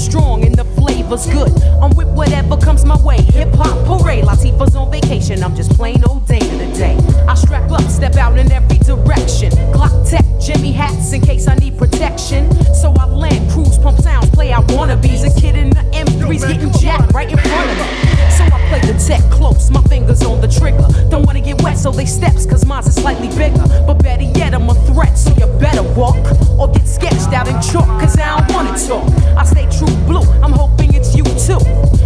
[0.00, 1.52] Strong and the flavor's good.
[1.82, 3.16] I'm with whatever comes my way.
[3.32, 5.42] Hip hop parade, Latifah's on vacation.
[5.42, 6.98] I'm just plain old day to the day.
[7.26, 9.50] I strap up, step out in every direction.
[9.72, 12.42] Glock tech, Jimmy hats in case I need protection.
[12.74, 15.24] So I land, cruise, pump sounds, play out wannabes.
[15.24, 18.10] A kid in the M3's getting jacked right in front of me.
[18.36, 20.86] So I play the tech close, my fingers on the trigger.
[21.08, 23.64] Don't wanna get wet, so they steps, cause mine's is slightly bigger.
[23.86, 26.20] But better yet, I'm a threat, so you better walk
[26.58, 29.08] or get sketched out in chalk, cause I don't wanna talk.
[29.40, 31.60] I stay true blue, I'm hoping it's you too.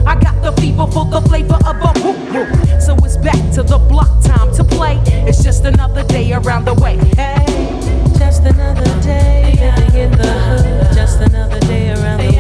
[0.07, 2.81] I got the fever for the flavor of a whoop whoop.
[2.81, 5.01] So it's back to the block time to play.
[5.29, 6.97] It's just another day around the way.
[7.17, 7.47] Hey,
[8.19, 10.95] just another day living in the hood.
[10.95, 12.34] Just another day around the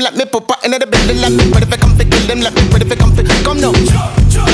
[0.00, 1.08] them like me pop out into the bed.
[1.08, 3.22] They like me ready for comfy, kill them like me ready for comfy.
[3.44, 3.72] Come now,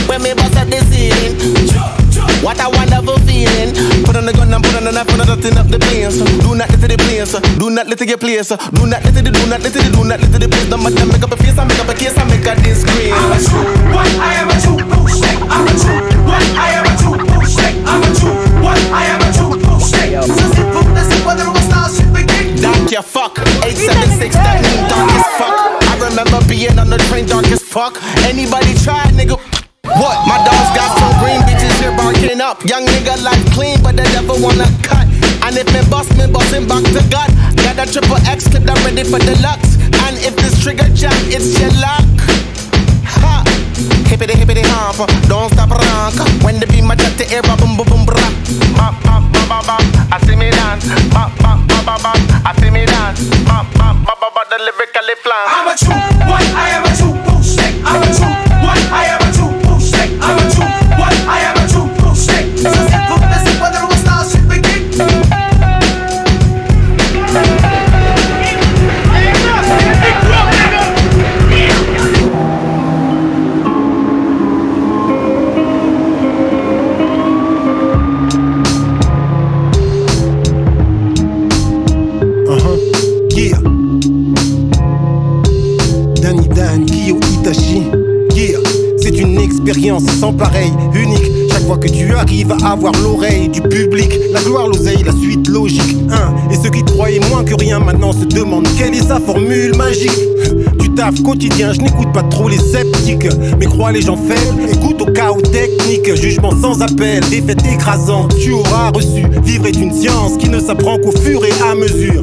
[0.09, 1.39] when me bust at the scene,
[2.43, 3.71] What a wonderful feeling.
[4.05, 6.19] Put on the gun and put on the knife and thing up the place.
[6.19, 7.33] Do not let the place.
[7.59, 8.49] Do not let your place.
[8.51, 9.25] Do not let it.
[9.25, 9.93] Do not let it.
[9.95, 10.67] Do not let the place.
[10.67, 10.83] Don't.
[10.83, 11.59] Make up a face.
[11.59, 12.17] I make up a case.
[12.19, 13.15] I make a disgrace.
[13.15, 14.13] I'm a true one.
[14.19, 14.56] I am a
[27.27, 27.99] dark as fuck.
[28.25, 29.37] Anybody try nigga?
[29.85, 30.17] What?
[30.27, 32.65] My dogs got some green bitches here barking up.
[32.65, 35.07] Young nigga life clean, but the devil wanna cut.
[35.47, 37.31] And if me bust, me bustin' back to gut.
[37.63, 39.79] Got a triple X clip, I'm ready for deluxe.
[40.07, 42.07] And if this trigger jack, it's your luck.
[43.19, 43.43] Ha!
[44.11, 44.99] Hippity hippity hump,
[45.29, 46.19] don't stop rank.
[46.43, 48.19] When the beat my chat to air, boom boom boom bra.
[48.75, 50.87] Bop bop bop bop bop, I see me dance.
[51.15, 53.23] Bop bop bop bop bop, I see me dance.
[53.47, 55.47] Bop bop bop bop, the lyrically flan.
[55.47, 55.95] I'm a true
[56.27, 56.86] one, I am
[89.67, 91.31] expérience sans pareil, unique.
[91.51, 95.49] Chaque fois que tu arrives à avoir l'oreille du public, la gloire, l'oseille, la suite
[95.49, 95.97] logique.
[96.11, 99.75] Hein et ceux qui croyaient moins que rien maintenant se demandent quelle est sa formule
[99.77, 100.19] magique?
[100.79, 103.27] Du taf quotidien, je n'écoute pas trop les sceptiques,
[103.59, 108.53] mais crois les gens faibles, écoute au chaos technique, jugement sans appel, défaite écrasante, tu
[108.53, 109.27] auras reçu.
[109.45, 112.23] Vivre est une science qui ne s'apprend qu'au fur et à mesure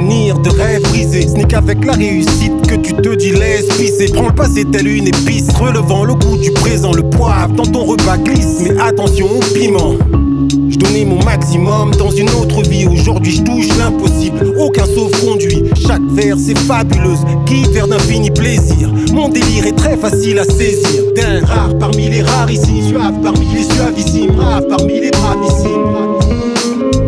[0.00, 1.28] de rêves brisés.
[1.28, 4.06] Ce n'est qu'avec la réussite que tu te dis laisse pisser.
[4.12, 6.92] Prends le passé tel une épice, relevant le goût du présent.
[6.92, 9.94] Le poivre dans ton repas glisse, mais attention au piment.
[10.68, 12.86] Je donnais mon maximum dans une autre vie.
[12.86, 14.54] Aujourd'hui, je touche l'impossible.
[14.58, 15.62] Aucun sauf-conduit.
[15.86, 17.20] Chaque vers, c'est fabuleuse.
[17.46, 18.92] Guide vers d'infinis plaisirs.
[19.12, 21.04] Mon délire est très facile à saisir.
[21.14, 22.82] D'un rare parmi les rares ici.
[22.88, 24.36] Suave parmi les suavissimes.
[24.36, 25.84] Rare parmi les bravissimes.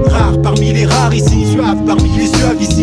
[0.07, 1.47] Rare parmi les rares ici.
[1.53, 2.76] Suave parmi les suavissimes.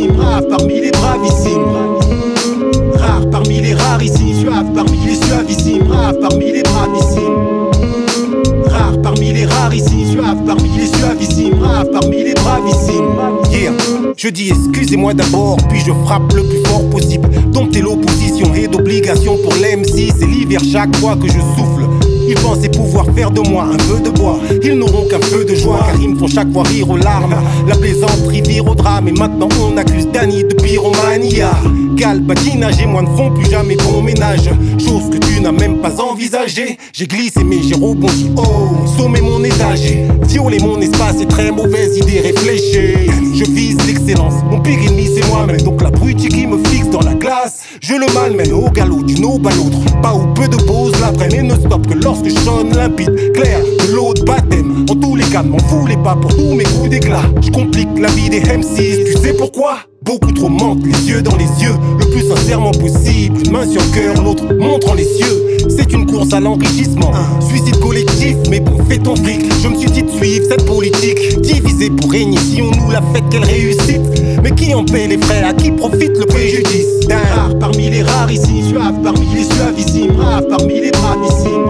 [14.24, 17.30] Je dis excusez-moi d'abord, puis je frappe le plus fort possible.
[17.51, 21.89] Dompter l'opposition et d'obligation pour l'MC, c'est l'hiver chaque fois que je souffle.
[22.30, 24.39] Ils pensaient pouvoir faire de moi un feu de bois.
[24.63, 27.36] Ils n'auront qu'un peu de joie car ils me font chaque fois rire aux larmes.
[27.67, 31.51] La plaisanterie vire au drame et maintenant on accuse Danny de pyromania.
[31.95, 34.49] Gal, patinage et moi ne font plus jamais bon ménage.
[34.80, 36.78] Chose que tu n'as même pas envisagée.
[36.93, 38.32] J'ai glissé mais j'ai rebondi.
[38.38, 39.93] Oh, sommet mon étage.
[40.30, 43.02] Violer mon espace est très mauvaise idée réfléchie.
[43.34, 44.36] Je vise l'excellence.
[44.49, 45.61] Mon ennemi c'est moi-même.
[45.61, 47.63] Donc la brute qui me fixe dans la glace.
[47.81, 49.79] Je le malmène au galop d'une aube à l'autre.
[50.01, 53.59] Pas ou peu de pause l'après mais ne stoppe que lorsque je sonne limpide, clair,
[53.59, 54.86] de l'eau de baptême.
[54.89, 57.23] En tous les cas, m'en foulez pas pour tous mes coups d'éclat.
[57.41, 59.79] Je complique la vie des M6, tu sais pourquoi?
[60.03, 63.39] Beaucoup trop mentent, les yeux dans les yeux, le plus sincèrement possible.
[63.45, 65.57] Une main sur cœur, l'autre montrant les cieux.
[65.69, 67.11] C'est une course à l'enrichissement,
[67.47, 69.41] suicide collectif, mais bon, fais ton fric.
[69.61, 72.37] Je me suis dit de suivre cette politique, divisée pour régner.
[72.37, 74.01] Si on nous la fait, quelle réussite?
[74.43, 77.07] Mais qui en paie les frais, à qui profite le préjudice?
[77.09, 81.63] Rare parmi les rares ici, suave parmi les suavissimes, rare parmi les bravissimes.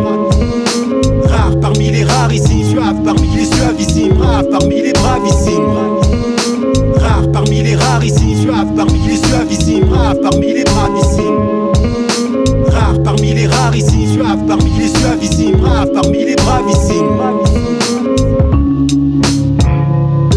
[1.61, 5.92] Parmi les rares ici, suave parmi les suavissimes, rare parmi les bravissimes.
[7.33, 11.71] Parmi les rares ici, suave parmi les suavissimes, rare parmi les bravissimes.
[12.67, 17.17] Rare parmi les rares ici, suave parmi les suavissimes, rare parmi les bravissimes.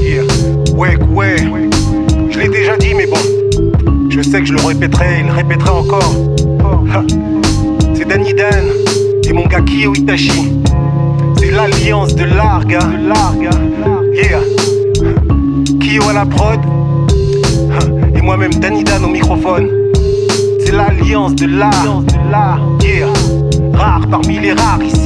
[0.00, 0.24] Yeah,
[0.74, 1.36] ouais, ouais,
[2.30, 3.20] je l'ai déjà dit, mais bon,
[4.08, 6.14] je sais que je le répéterai, et le répéterai encore.
[7.94, 8.64] C'est Danny Dan
[9.28, 10.52] et mon gars Kyo Itachi.
[11.38, 12.78] C'est l'alliance de Larga.
[12.78, 13.50] De Larga.
[14.14, 14.40] Yeah.
[15.80, 16.60] Kyo à la prod.
[18.26, 19.70] Moi-même Danny Dan au microphone.
[20.64, 22.02] C'est l'alliance de l'art.
[22.82, 23.06] Yeah.
[23.72, 25.05] Rare parmi les rarissimes.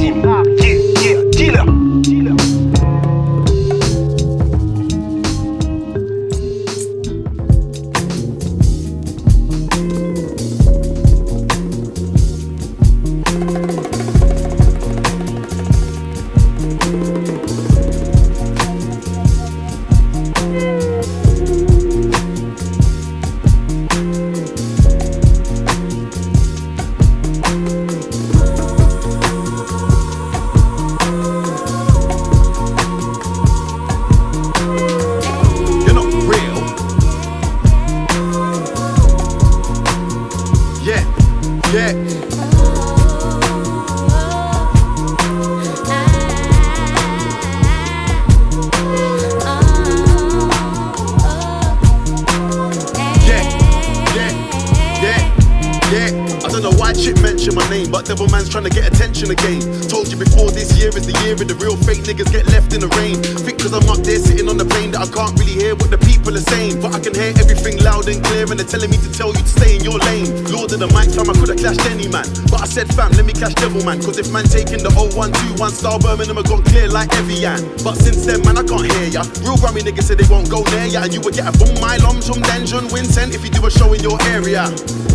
[59.21, 59.89] get attention again.
[59.89, 62.73] Told you before this year is the year of the real fake niggas get left
[62.73, 63.21] in the rain.
[63.21, 65.91] Think cause I'm up there sitting on the plane that I can't really hear what
[65.91, 66.81] the people are saying.
[66.81, 69.43] But I can hear everything loud and clear and they're telling me to tell you
[69.43, 70.29] to stay in your lane.
[70.49, 72.25] Lord of the mic, fam, I could have clashed any man.
[72.49, 74.01] But I said, fam, let me clash Devilman.
[74.01, 77.61] Cause if man taking the 0121 style Birmingham, I gone clear like Evian.
[77.85, 79.21] But since then, man, I can't hear ya.
[79.45, 81.05] Real Grammy niggas said they won't go near ya.
[81.05, 83.71] And you would get a boom my lums from Denjon Vincent if you do a
[83.71, 84.65] show in your area.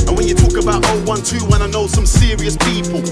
[0.06, 3.02] And when you talk about 0121, I know some serious people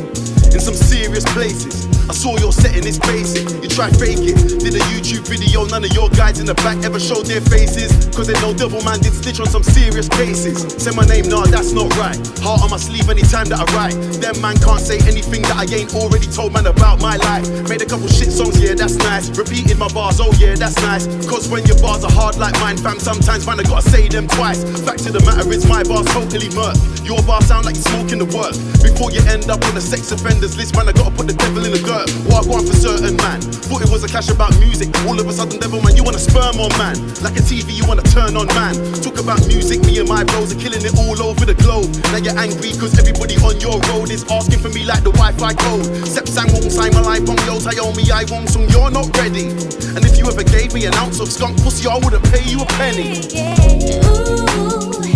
[0.54, 1.93] in some serious places.
[2.08, 3.48] I saw your setting, it's basic.
[3.62, 4.36] You try fake it.
[4.60, 7.92] Did a YouTube video, none of your guys in the back ever showed their faces.
[8.12, 10.68] Cause they know Devilman did stitch on some serious cases.
[10.76, 12.16] Say my name, nah, that's not right.
[12.44, 13.96] Heart on my sleeve anytime that I write.
[14.20, 17.48] Them man can't say anything that I ain't already told man about my life.
[17.68, 19.32] Made a couple shit songs, yeah, that's nice.
[19.32, 21.08] Repeated my bars, oh yeah, that's nice.
[21.24, 24.28] Cause when your bars are hard like mine, fam, sometimes man, I gotta say them
[24.28, 24.60] twice.
[24.84, 26.76] Fact to the matter is my bars totally murk.
[27.00, 28.52] Your bars sound like you're smoking the work.
[28.84, 31.64] Before you end up on a sex offenders list, man, I gotta put the devil
[31.64, 32.10] in the dirt.
[32.26, 33.40] What I want for certain, man.
[33.40, 34.90] Thought it was a clash about music.
[35.06, 36.96] All of a sudden, devil, man, you wanna sperm on, man.
[37.22, 38.74] Like a TV, you wanna turn on, man.
[39.02, 41.90] Talk about music, me and my bros are killing it all over the globe.
[42.10, 45.32] Now you're angry cause everybody on your road is asking for me like the Wi
[45.38, 45.86] Fi code.
[46.06, 49.50] Sep sang won't sign my life on yo, Tayomi, I won't, so you're not ready.
[49.94, 52.60] And if you ever gave me an ounce of skunk pussy, I wouldn't pay you
[52.62, 53.22] a penny.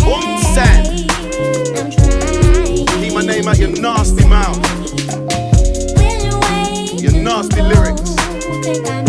[0.07, 1.09] One cent.
[2.99, 4.78] Keep my name out your nasty mouth.
[7.29, 9.08] Nasty lyrics.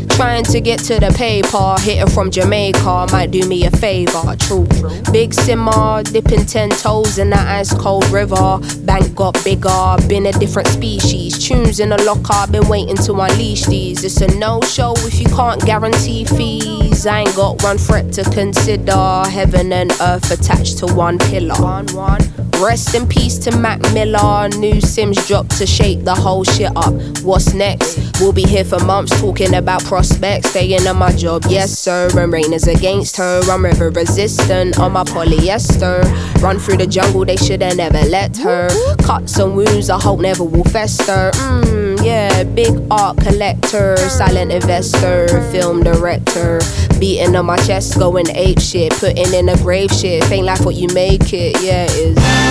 [0.21, 4.35] Trying to get to the paper, hitting from Jamaica might do me a favor.
[4.37, 4.67] True,
[5.11, 8.59] big simmer, dipping ten toes in that ice cold river.
[8.85, 11.43] Bank got bigger, been a different species.
[11.43, 14.03] Tunes in the locker, been waiting to unleash these.
[14.03, 17.07] It's a no show if you can't guarantee fees.
[17.07, 19.23] I ain't got one threat to consider.
[19.27, 21.55] Heaven and earth attached to one pillar.
[21.55, 22.50] One, one.
[22.61, 24.47] Rest in peace to Mac Miller.
[24.49, 26.93] New Simz dropped to shake the whole shit up.
[27.23, 27.97] What's next?
[28.19, 30.51] We'll be here for months talking about prospects.
[30.51, 32.07] Staying on my job, yes sir.
[32.15, 33.41] And rain is against her.
[33.49, 36.03] I'm river resistant on my polyester.
[36.41, 38.69] Run through the jungle, they shoulda never let her.
[38.97, 41.31] Cuts and wounds, I hope never will fester.
[41.33, 46.59] Mmm, yeah, big art collector, silent investor, film director.
[46.99, 50.29] Beating on my chest, going ape shit, putting in a grave shit.
[50.31, 52.50] Ain't like what you make it, yeah, it is.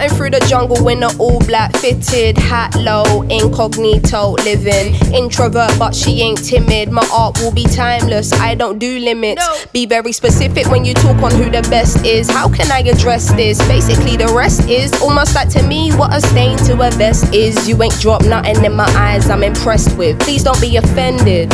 [0.00, 4.94] Cutting through the jungle in an all black fitted hat low, incognito living.
[5.12, 6.90] Introvert, but she ain't timid.
[6.90, 8.32] My art will be timeless.
[8.32, 9.66] I don't do limits.
[9.74, 12.30] Be very specific when you talk on who the best is.
[12.30, 13.58] How can I address this?
[13.68, 17.68] Basically, the rest is almost like to me what a stain to a vest is.
[17.68, 19.28] You ain't dropped nothing in my eyes.
[19.28, 20.18] I'm impressed with.
[20.20, 21.50] Please don't be offended.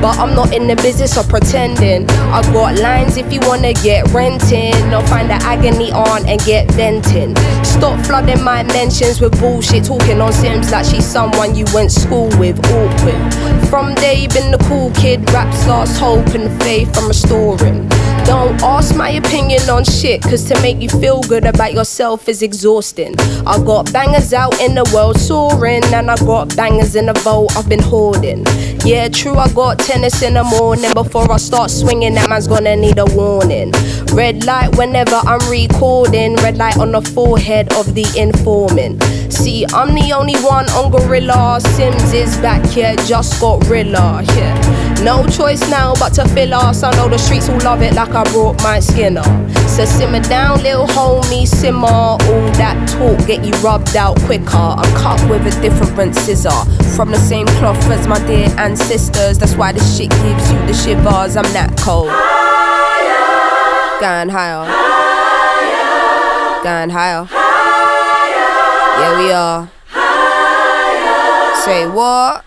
[0.00, 2.08] But I'm not in the business of pretending.
[2.10, 4.74] I got lines if you wanna get renting.
[4.92, 7.34] I'll find the agony on and get venting.
[7.64, 9.84] Stop flooding my mentions with bullshit.
[9.84, 12.58] Talking on Simz like she's someone you went school with.
[12.70, 13.34] Awkward.
[13.68, 15.28] From day been the cool kid.
[15.32, 17.88] Raps lost hope and faith I'm restoring.
[18.24, 22.40] Don't ask my opinion on shit, cause to make you feel good about yourself is
[22.40, 23.14] exhausting.
[23.46, 27.54] I got bangers out in the world soaring, and I got bangers in the vault
[27.54, 28.44] I've been hoarding.
[28.84, 30.92] Yeah, true, I got tennis in the morning.
[30.92, 33.72] Before I start swinging, that man's gonna need a warning.
[34.12, 39.02] Red light whenever I'm recording, red light on the forehead of the informant.
[39.32, 41.60] See, I'm the only one on Gorilla.
[41.62, 44.22] Simz is back here, just got Rilla.
[44.36, 46.82] Yeah, no choice now but to fill us.
[46.82, 49.68] I know the streets will love it like I brought my skin skinner.
[49.68, 51.86] So simmer down, little homie, simmer.
[51.86, 52.18] All
[52.60, 54.56] that talk get you rubbed out quicker.
[54.56, 56.50] I'm cut with a different scissor.
[56.96, 59.38] From the same cloth as my dear ancestors.
[59.38, 61.36] That's why this shit gives you the shivers.
[61.36, 62.08] I'm that cold.
[62.10, 63.14] Higher.
[64.00, 64.66] Going higher.
[64.66, 66.02] higher.
[66.64, 67.24] Going higher.
[67.30, 68.98] higher.
[68.98, 69.70] Yeah, we are.
[69.94, 71.54] Higher.
[71.62, 72.44] Say what?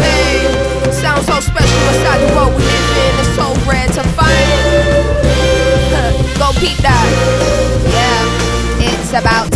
[0.00, 0.48] Hey,
[0.90, 3.12] sounds so special beside the world we live in.
[3.20, 4.48] It's so rare to find.
[6.40, 7.04] Go peep that.
[7.92, 8.24] Yeah,
[8.80, 9.51] it's about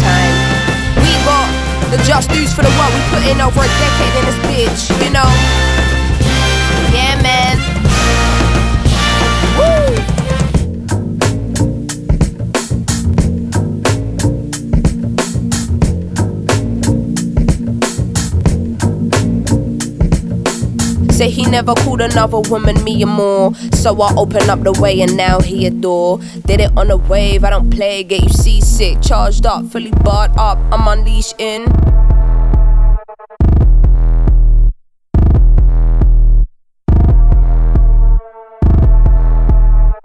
[1.90, 5.04] the just dues for the work we put in over a decade in this bitch,
[5.04, 5.75] you know?
[21.16, 23.54] Say he never called another woman me or more.
[23.72, 26.18] So I open up the way and now he adore.
[26.44, 29.00] Did it on a wave, I don't play, get you seasick.
[29.00, 32.05] Charged up, fully barred up, I'm unleashed in.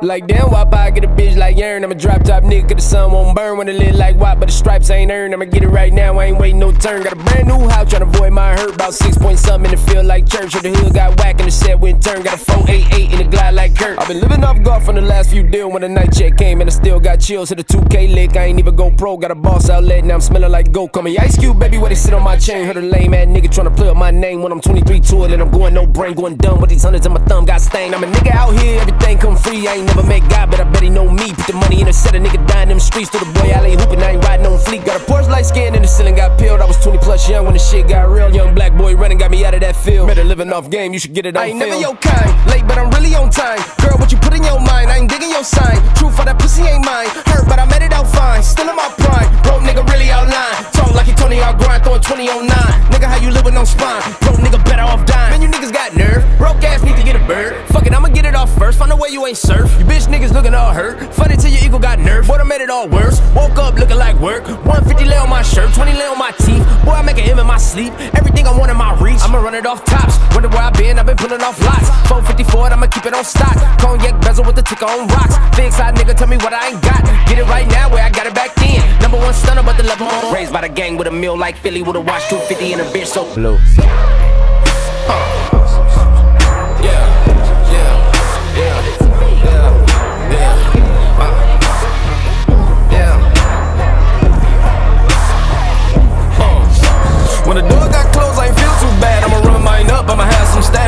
[0.04, 1.84] Like damn, why I get a bitch like Yearn?
[1.84, 4.48] I'm a drop top nigga, the sun won't burn when it lit like what, but
[4.48, 5.32] the stripes ain't earned.
[5.32, 7.04] I'ma get it right now, I ain't waiting no turn.
[7.04, 8.74] Got a brand new house, tryna avoid my hurt.
[8.74, 10.56] About six point something in the field like church.
[10.56, 12.24] Or the hood got whack and the set went turn.
[12.24, 14.00] Got a 488 in the glide like Kurt.
[14.00, 16.62] I've been living off golf from the last few deal when the night check came
[16.62, 17.50] and I still got chills.
[17.50, 19.18] Hit a 2K lick, I ain't even go pro.
[19.18, 20.94] Got a boss outlet, now I'm smelling like goat.
[20.94, 22.66] Call me Ice Cube, baby, where they sit on my chain.
[22.66, 25.32] Heard a lame ass nigga tryna play up my name when I'm 23 to it
[25.32, 27.94] and I'm going no brain, going dumb with these hundreds in my thumb got stained.
[27.94, 29.68] I'm a nigga out here, everything come free.
[29.68, 31.34] Ain't never met God, but I bet he know me.
[31.34, 33.10] Put the money in a set, a nigga dying them streets.
[33.12, 34.86] To the boy alley hooping, I ain't riding on fleet.
[34.86, 36.62] Got a Porsche light skin in the ceiling, got peeled.
[36.62, 38.34] I was 20 plus young when the shit got real.
[38.34, 40.08] Young black boy running got me out of that field.
[40.08, 42.66] Better living off game, you should get it on I ain't never your kind, late
[42.68, 43.60] but I'm really on time.
[43.82, 45.78] Girl, what you put in your mind, I ain't digging your sign.
[45.96, 47.10] Truth for that pussy ain't mine.
[47.28, 48.44] Hurt, but I made it out fine.
[48.44, 49.28] Still in my prime.
[49.44, 50.56] Broke nigga really outline.
[50.74, 52.56] Talk like he Tony out grind, throwing 20 on 9.
[52.92, 54.02] Nigga, how you living on spine?
[54.22, 55.32] Broke nigga better off dying.
[55.32, 56.24] Man, you niggas got nerve.
[56.38, 57.56] Broke ass need to get a bird.
[57.70, 58.80] Fuck it, I'ma get it off first.
[58.80, 59.81] Find a way you ain't surf.
[59.82, 61.12] You bitch niggas looking all hurt.
[61.12, 62.28] Funny till your ego got nerve.
[62.28, 63.20] Boy, I made it all worse.
[63.34, 64.46] Woke up looking like work.
[64.46, 66.62] 150 lay on my shirt, 20 lay on my teeth.
[66.86, 67.92] Boy, I make an M in my sleep.
[68.14, 69.18] Everything I want in my reach.
[69.22, 70.20] I'ma run it off tops.
[70.36, 71.90] Wonder where I been, I've been pulling off lots.
[72.14, 73.58] 454, I'ma keep it on stock.
[73.82, 75.34] Cognac bezel with the ticker on rocks.
[75.58, 77.02] Big side nigga, tell me what I ain't got.
[77.26, 78.86] Get it right now where I got it back then.
[79.02, 80.32] Number one stunner, but the level on.
[80.32, 82.86] Raised by the gang with a meal like Philly with a watch 250 and a
[82.94, 83.58] bitch so blue.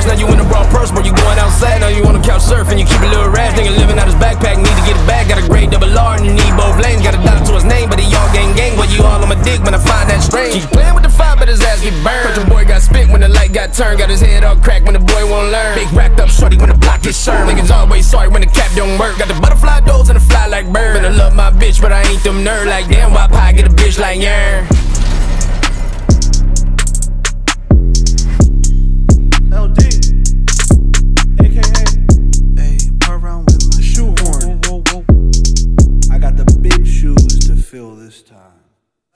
[0.06, 1.80] Now you in the broad purse, but you going outside.
[1.80, 3.56] Now you on the couch surfing, you keep a little rash.
[3.56, 5.30] Nigga living out his backpack, need to get it back.
[5.32, 7.02] Got a grade double R and you need both lanes.
[7.02, 8.76] Got a dollar to his name, but he all gang gang.
[8.76, 10.54] But you all on my dick when I find that strange.
[10.60, 12.28] Keep playing with the fire, but his ass get burned.
[12.28, 14.00] But your boy got spit when the light got turned.
[14.00, 15.74] Got his head all cracked when the boy won't learn.
[15.80, 17.50] Big racked up shorty when the block gets served.
[17.50, 19.18] Niggas always sorry when the cap don't work.
[19.18, 20.98] Got the butterfly doors and the fly like bird.
[20.98, 22.68] And I love my bitch, but I ain't them nerd.
[22.68, 24.68] Like damn, why pie get a bitch like yarn?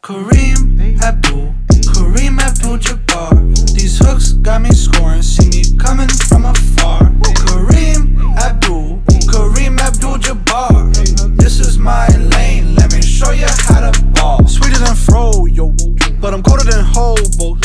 [0.08, 1.54] Kareem Abdul,
[1.92, 3.74] Kareem Abdul Jabbar.
[3.74, 7.12] These hooks got me scoring, see me coming from afar.
[7.44, 10.96] Kareem Abdul, Kareem Abdul Jabbar.
[11.36, 14.48] This is my lane, let me show you how to ball.
[14.48, 15.76] Sweeter than fro, yo,
[16.22, 17.58] but I'm colder than hobo.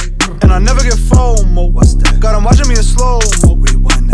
[0.42, 1.70] And I never get FOMO.
[1.70, 2.18] What's that?
[2.20, 3.54] Got him watching me in slow mo.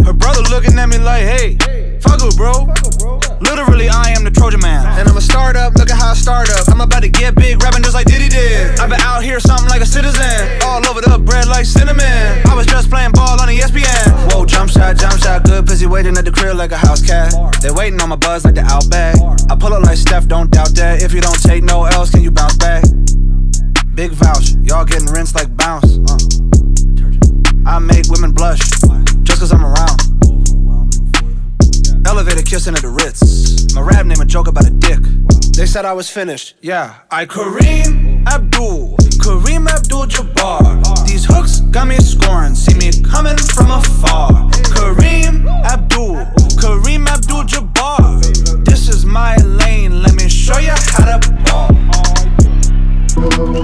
[0.05, 1.57] Her brother looking at me like, hey,
[2.01, 2.69] fuck her, bro.
[3.01, 3.21] bro.
[3.41, 4.85] Literally, I am the Trojan man.
[4.99, 6.69] And I'm a startup, look at how I start up.
[6.69, 8.79] I'm about to get big, rapping just like Diddy did.
[8.79, 10.61] I've been out here, something like a citizen.
[10.65, 12.45] All over the bread like cinnamon.
[12.47, 14.33] I was just playing ball on ESPN.
[14.33, 17.33] Whoa, jump shot, jump shot, good pussy waiting at the crib like a house cat.
[17.63, 19.17] They waiting on my buzz like the Outback.
[19.51, 21.03] I pull up like Steph, don't doubt that.
[21.03, 22.85] If you don't take no else, can you bounce back?
[23.99, 25.99] Big vouch, y'all getting rinsed like bounce.
[26.09, 26.17] Uh.
[27.67, 28.61] I make women blush
[29.25, 29.99] just cause I'm around.
[32.07, 33.75] Elevator kissing at the Ritz.
[33.75, 35.01] My rap name a joke about a dick.
[35.57, 36.55] They said I was finished.
[36.61, 41.05] Yeah, I Kareem Abdul, Kareem Abdul Jabbar.
[41.05, 42.55] These hooks got me scoring.
[42.55, 44.31] See me coming from afar.
[44.79, 46.15] Kareem Abdul,
[46.55, 48.65] Kareem Abdul Jabbar.
[48.65, 51.39] This is my lane, let me show you how to
[53.21, 53.59] ball.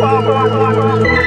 [0.00, 1.19] Try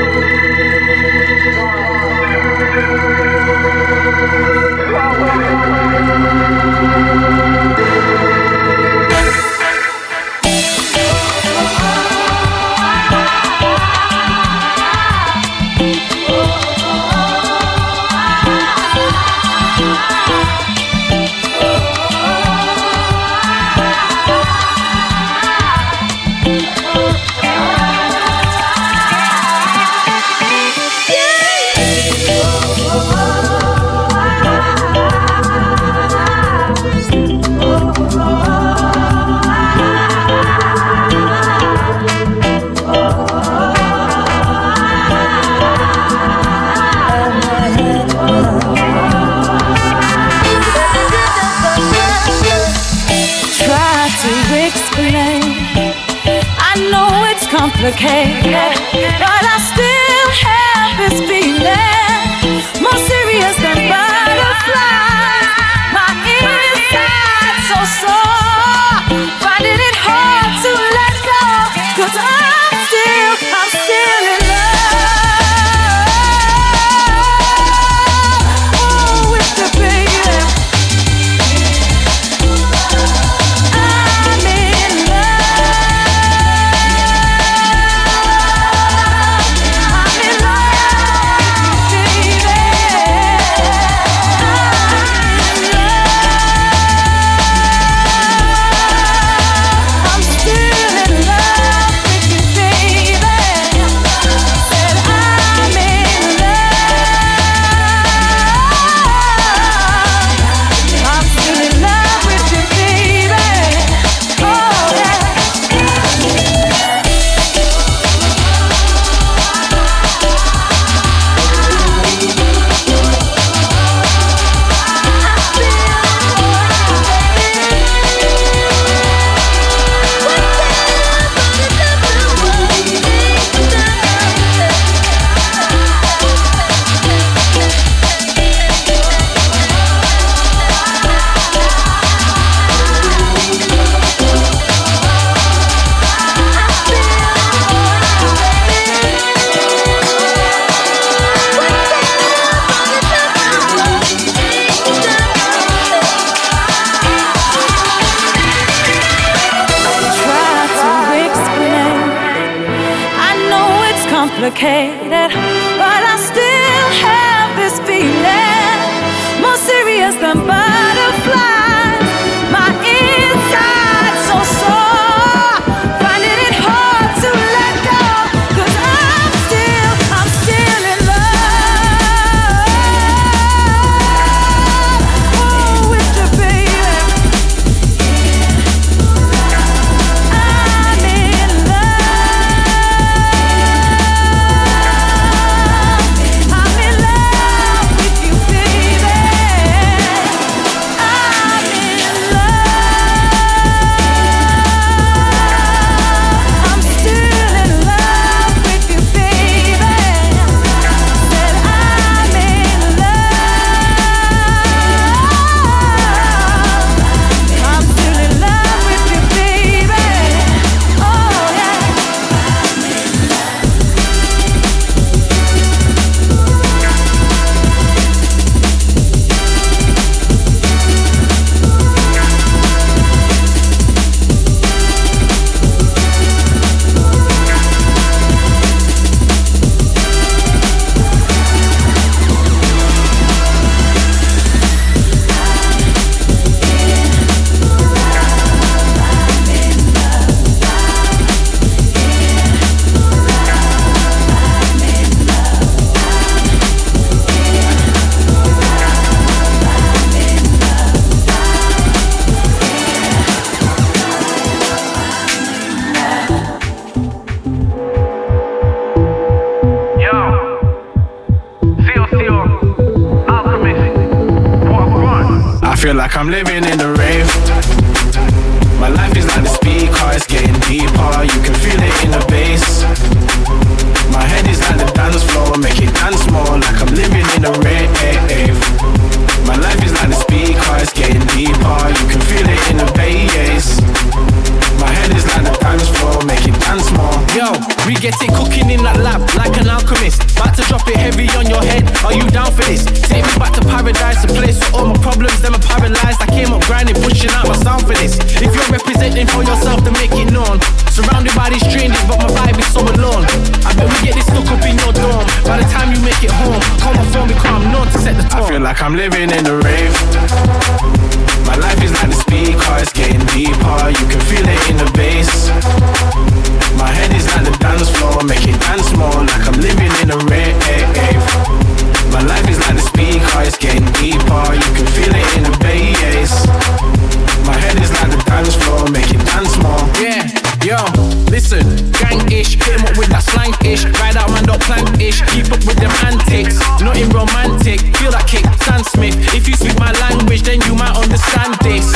[351.31, 351.87] stand this.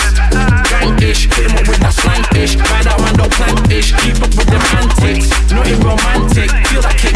[0.72, 2.56] Gangish, hit up with that slangish.
[2.58, 3.91] Ride that man don't plant ish.
[4.04, 6.49] Keep up with them antics, nothing romantic.
[6.68, 7.06] Feel like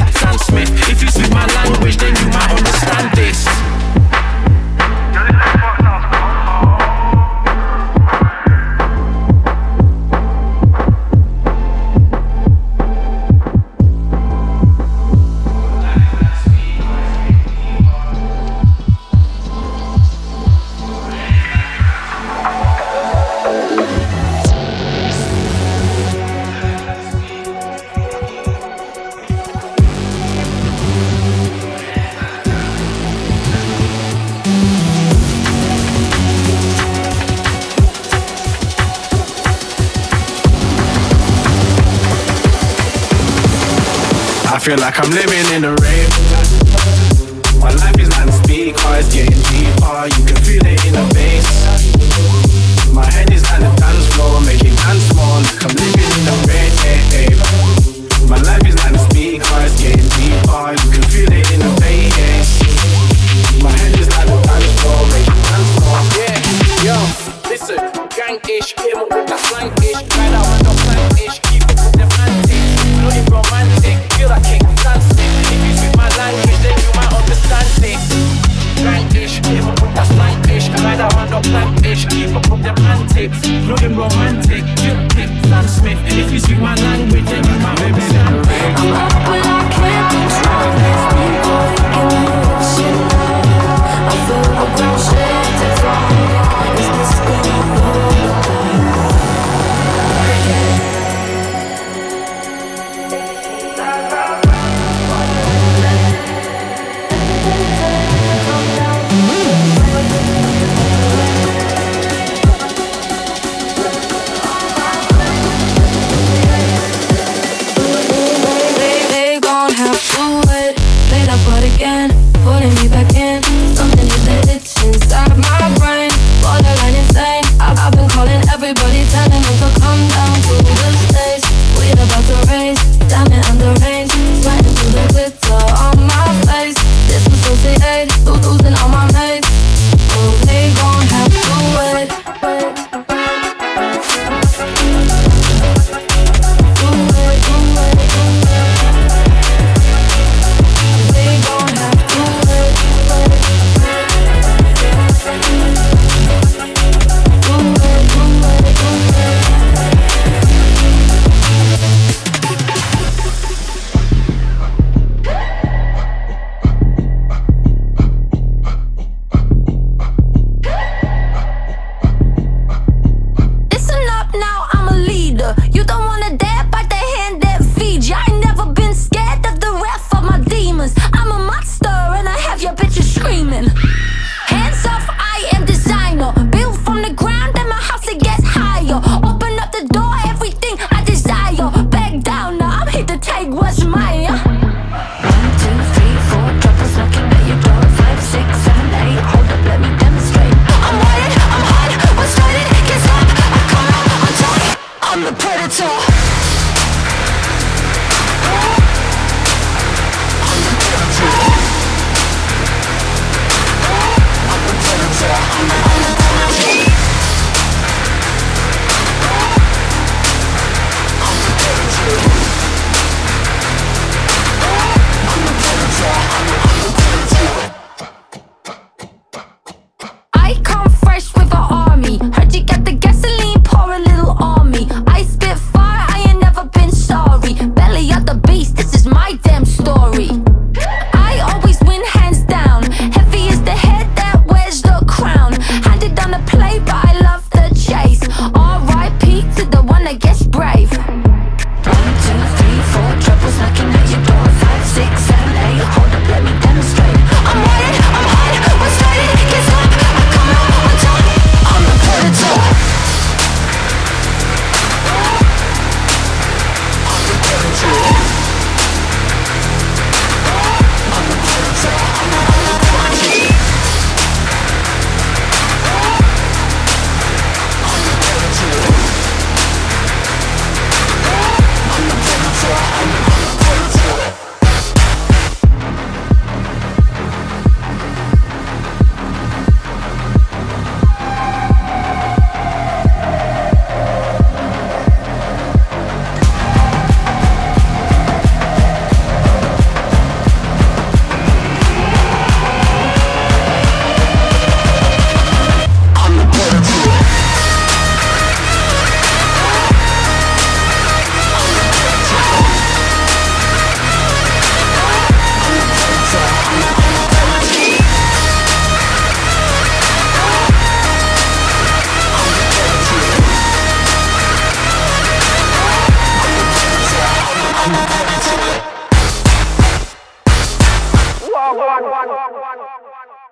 [44.61, 45.30] feel like I'm living.